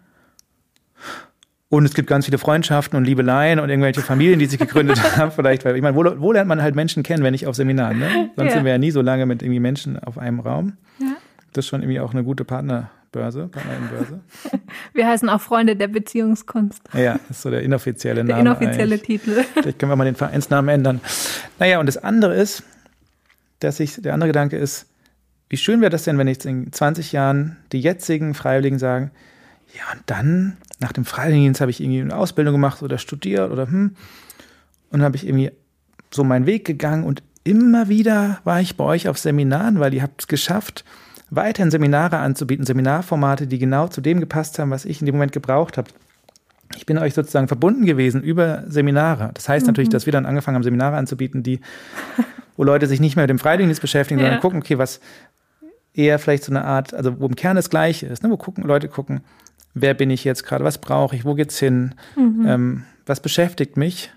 [1.69, 5.33] Und es gibt ganz viele Freundschaften und Liebeleien und irgendwelche Familien, die sich gegründet haben,
[5.33, 7.99] vielleicht, weil ich meine, wo, wo lernt man halt Menschen kennen, wenn nicht auf Seminaren,
[7.99, 8.31] ne?
[8.37, 8.55] Sonst Ja.
[8.57, 10.75] sind wir ja nie so lange mit irgendwie Menschen auf einem Raum.
[11.01, 11.17] Ja.
[11.53, 14.21] Das ist schon irgendwie auch eine gute Partnerbörse, Partnerinnenbörse.
[14.95, 16.83] Wir heißen auch Freunde der Beziehungskunst.
[16.95, 18.41] Ja, das ist so der inoffizielle Der Name.
[18.49, 19.03] inoffizielle eigentlich.
[19.23, 19.43] Titel.
[19.55, 21.01] Vielleicht können wir mal den Vereinsnamen ändern.
[21.59, 22.63] Naja, und das andere ist,
[23.61, 24.87] dass ich, der andere Gedanke ist,
[25.49, 29.11] wie schön wäre das denn, wenn jetzt in 20 Jahren die jetzigen Freiwilligen sagen,
[29.75, 33.67] ja, und dann, nach dem Freiwilligendienst habe ich irgendwie eine Ausbildung gemacht oder studiert oder
[33.67, 33.95] hm,
[34.91, 35.51] und habe ich irgendwie
[36.11, 40.03] so meinen Weg gegangen und immer wieder war ich bei euch auf Seminaren, weil ihr
[40.03, 40.85] habt es geschafft,
[41.31, 45.33] weiterhin Seminare anzubieten, Seminarformate, die genau zu dem gepasst haben, was ich in dem Moment
[45.33, 45.91] gebraucht habe.
[46.77, 49.31] Ich bin euch sozusagen verbunden gewesen über Seminare.
[49.35, 51.61] Das heißt natürlich, dass wir dann angefangen haben, Seminare anzubieten, die,
[52.57, 54.41] wo Leute sich nicht mehr mit dem Freiwilligendienst beschäftigen, sondern Ja.
[54.41, 55.01] gucken, okay, was
[55.97, 58.31] eher vielleicht so eine Art, also wo im Kern das Gleiche ist, ne?
[58.31, 59.23] wo gucken, Leute gucken,
[59.75, 62.47] wer bin ich jetzt gerade, was brauche ich, wo geht's hin, mhm.
[62.47, 64.13] ähm, was beschäftigt mich.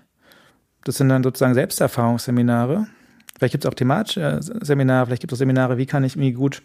[0.84, 2.86] Das sind dann sozusagen Selbsterfahrungsseminare.
[3.36, 6.62] Vielleicht gibt es auch thematische Seminare, vielleicht gibt es Seminare, wie kann ich mir gut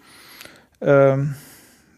[0.82, 1.36] ähm,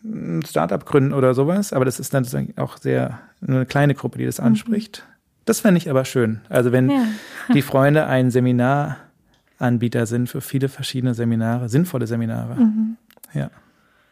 [0.03, 1.73] ein Startup gründen oder sowas.
[1.73, 4.47] Aber das ist dann sozusagen auch sehr nur eine kleine Gruppe, die das mhm.
[4.47, 5.03] anspricht.
[5.05, 5.13] Mhm.
[5.45, 6.41] Das fände ich aber schön.
[6.49, 7.05] Also wenn ja.
[7.53, 12.55] die Freunde ein Seminaranbieter sind für viele verschiedene Seminare, sinnvolle Seminare.
[12.55, 12.97] Mhm.
[13.33, 13.51] Ja.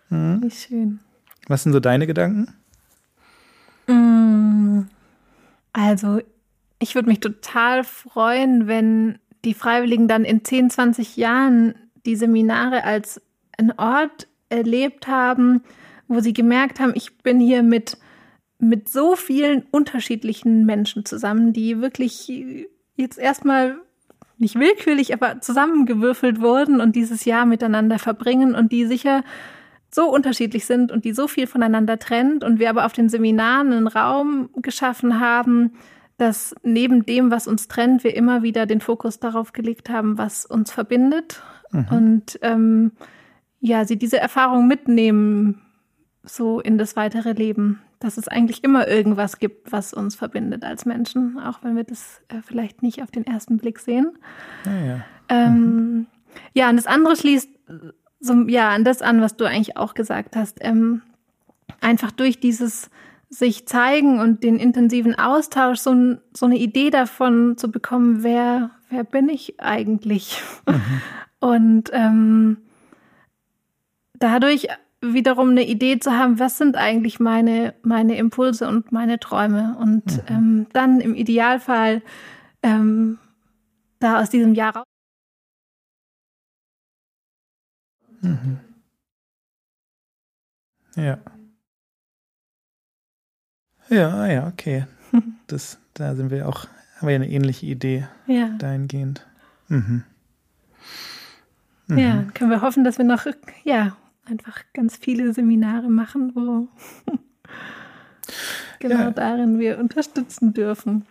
[0.09, 0.43] Mhm.
[0.43, 0.99] Wie schön.
[1.47, 2.53] Was sind so deine Gedanken?
[3.87, 4.81] Mm,
[5.73, 6.21] also,
[6.79, 12.83] ich würde mich total freuen, wenn die Freiwilligen dann in 10, 20 Jahren die Seminare
[12.83, 13.21] als
[13.57, 15.63] ein Ort erlebt haben,
[16.07, 17.97] wo sie gemerkt haben, ich bin hier mit,
[18.59, 22.31] mit so vielen unterschiedlichen Menschen zusammen, die wirklich
[22.95, 23.77] jetzt erstmal
[24.45, 29.23] nicht willkürlich, aber zusammengewürfelt wurden und dieses Jahr miteinander verbringen und die sicher
[29.89, 33.73] so unterschiedlich sind und die so viel voneinander trennt und wir aber auf den Seminaren
[33.73, 35.73] einen Raum geschaffen haben,
[36.17, 40.45] dass neben dem, was uns trennt, wir immer wieder den Fokus darauf gelegt haben, was
[40.45, 41.41] uns verbindet
[41.71, 41.87] mhm.
[41.89, 42.91] und ähm,
[43.59, 45.61] ja, sie diese Erfahrung mitnehmen
[46.21, 50.85] so in das weitere Leben, dass es eigentlich immer irgendwas gibt, was uns verbindet als
[50.85, 54.17] Menschen, auch wenn wir das äh, vielleicht nicht auf den ersten Blick sehen.
[54.65, 55.05] Ja, ja.
[55.29, 56.05] Ähm, mhm.
[56.53, 57.49] ja, und das andere schließt
[58.19, 60.57] so, ja, an das an, was du eigentlich auch gesagt hast.
[60.61, 61.01] Ähm,
[61.81, 62.89] einfach durch dieses
[63.29, 69.03] sich zeigen und den intensiven Austausch so, so eine Idee davon zu bekommen, wer, wer
[69.03, 70.41] bin ich eigentlich?
[70.67, 70.81] Mhm.
[71.39, 72.57] Und ähm,
[74.17, 74.67] dadurch
[75.13, 79.75] wiederum eine Idee zu haben, was sind eigentlich meine, meine Impulse und meine Träume.
[79.79, 80.23] Und mhm.
[80.27, 82.01] ähm, dann im Idealfall
[82.63, 83.17] ähm,
[83.99, 84.85] da aus diesem Jahr raus.
[88.21, 88.59] Mhm.
[90.95, 91.19] Ja.
[93.89, 94.85] Ja, ja, okay.
[95.47, 96.65] Das, da sind wir auch,
[96.97, 98.49] haben wir eine ähnliche Idee ja.
[98.57, 99.25] dahingehend.
[99.67, 100.03] Mhm.
[101.87, 101.97] Mhm.
[101.97, 103.25] Ja, können wir hoffen, dass wir noch,
[103.63, 103.95] ja,
[104.25, 106.67] einfach ganz viele Seminare machen, wo
[108.79, 109.11] genau ja.
[109.11, 111.05] darin wir unterstützen dürfen.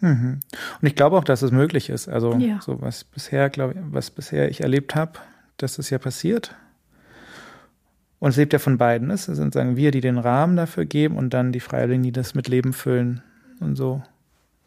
[0.00, 0.40] Mhm.
[0.80, 2.08] Und ich glaube auch, dass es möglich ist.
[2.08, 2.60] Also ja.
[2.60, 5.12] so was bisher, glaube ich, was bisher ich erlebt habe,
[5.56, 6.54] dass das ja passiert.
[8.18, 9.10] Und es lebt ja von beiden.
[9.10, 12.34] Es sind sagen wir, die den Rahmen dafür geben und dann die Freiwilligen, die das
[12.34, 13.22] mit Leben füllen
[13.60, 14.02] und so.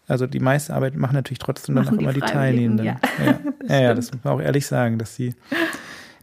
[0.08, 2.86] Also die meiste Arbeit machen natürlich trotzdem machen dann auch die immer die Teilnehmenden.
[2.86, 3.40] Ja, ja.
[3.60, 5.36] das, ja, ja, das muss man auch ehrlich sagen, dass sie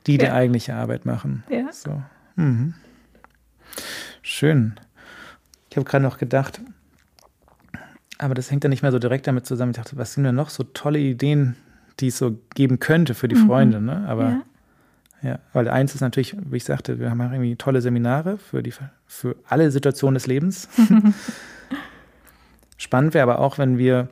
[0.06, 0.18] die ja.
[0.18, 1.44] die eigentliche Arbeit machen.
[1.48, 1.72] Ja.
[1.72, 2.02] So.
[2.36, 2.74] Mhm.
[4.22, 4.74] Schön.
[5.70, 6.60] Ich habe gerade noch gedacht,
[8.18, 9.72] aber das hängt ja nicht mehr so direkt damit zusammen.
[9.72, 11.56] Ich dachte, was sind denn noch so tolle Ideen,
[12.00, 13.46] die es so geben könnte für die mhm.
[13.46, 14.06] Freunde, ne?
[14.06, 14.42] Aber ja.
[15.24, 18.74] Ja, weil eins ist natürlich, wie ich sagte, wir haben irgendwie tolle Seminare für, die,
[19.06, 20.68] für alle Situationen des Lebens.
[22.76, 24.10] Spannend wäre aber auch, wenn wir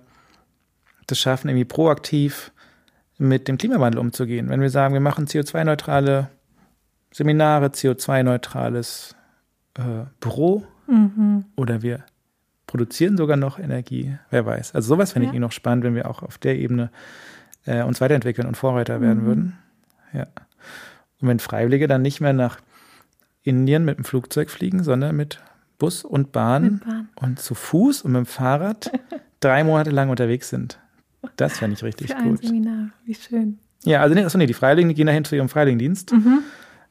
[1.06, 2.50] das schaffen, irgendwie proaktiv
[3.22, 4.48] mit dem Klimawandel umzugehen.
[4.48, 6.28] Wenn wir sagen, wir machen CO2-neutrale
[7.12, 9.14] Seminare, CO2-neutrales
[9.78, 11.44] äh, Büro mhm.
[11.56, 12.04] oder wir
[12.66, 14.74] produzieren sogar noch Energie, wer weiß.
[14.74, 15.34] Also sowas fände ja.
[15.34, 16.90] ich noch spannend, wenn wir auch auf der Ebene
[17.66, 19.26] äh, uns weiterentwickeln und Vorreiter werden mhm.
[19.26, 19.58] würden.
[20.12, 20.26] Ja.
[21.20, 22.58] Und wenn Freiwillige dann nicht mehr nach
[23.42, 25.40] Indien mit dem Flugzeug fliegen, sondern mit
[25.78, 27.08] Bus und Bahn, Bahn.
[27.16, 28.90] und zu Fuß und mit dem Fahrrad
[29.40, 30.78] drei Monate lang unterwegs sind.
[31.36, 32.42] Das fände ich richtig Für gut.
[32.42, 33.58] Ein Seminar, wie schön.
[33.84, 36.12] Ja, also nee, achso, nee, die Freiwilligen die gehen dahin zu ihrem Freiwilligendienst.
[36.12, 36.42] Mhm.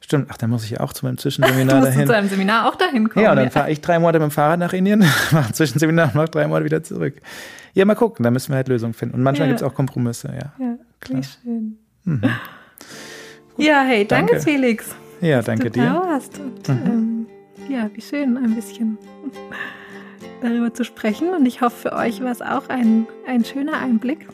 [0.03, 2.07] Stimmt, ach, dann muss ich ja auch zu meinem Zwischenseminar dahin.
[2.07, 3.23] zu einem Seminar auch dahin kommen.
[3.23, 3.51] Ja, und dann ja.
[3.51, 4.99] fahre ich drei Monate mit dem Fahrrad nach Indien,
[5.31, 7.21] mache ein Zwischenseminar und mache drei Monate wieder zurück.
[7.73, 9.15] Ja, mal gucken, da müssen wir halt Lösungen finden.
[9.15, 9.53] Und manchmal ja.
[9.53, 10.53] gibt es auch Kompromisse, ja.
[10.59, 11.19] Ja, klar.
[11.19, 11.77] wie schön.
[12.03, 12.23] Mhm.
[13.57, 14.95] Ja, hey, danke, danke, Felix.
[15.21, 15.93] Ja, danke du dir.
[15.93, 16.39] Warst.
[16.39, 16.85] Und, mhm.
[16.87, 17.27] ähm,
[17.69, 18.97] ja, wie schön, ein bisschen
[20.41, 21.33] darüber zu sprechen.
[21.33, 24.27] Und ich hoffe, für euch war es auch ein, ein schöner Einblick.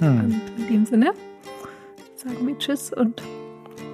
[0.00, 0.20] Mhm.
[0.20, 1.12] Und in dem Sinne
[2.16, 3.22] sagen wir Tschüss und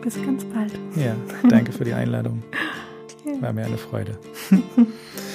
[0.03, 0.72] bis ganz bald.
[0.97, 1.14] Ja,
[1.49, 2.43] danke für die Einladung.
[3.40, 4.18] War mir eine Freude.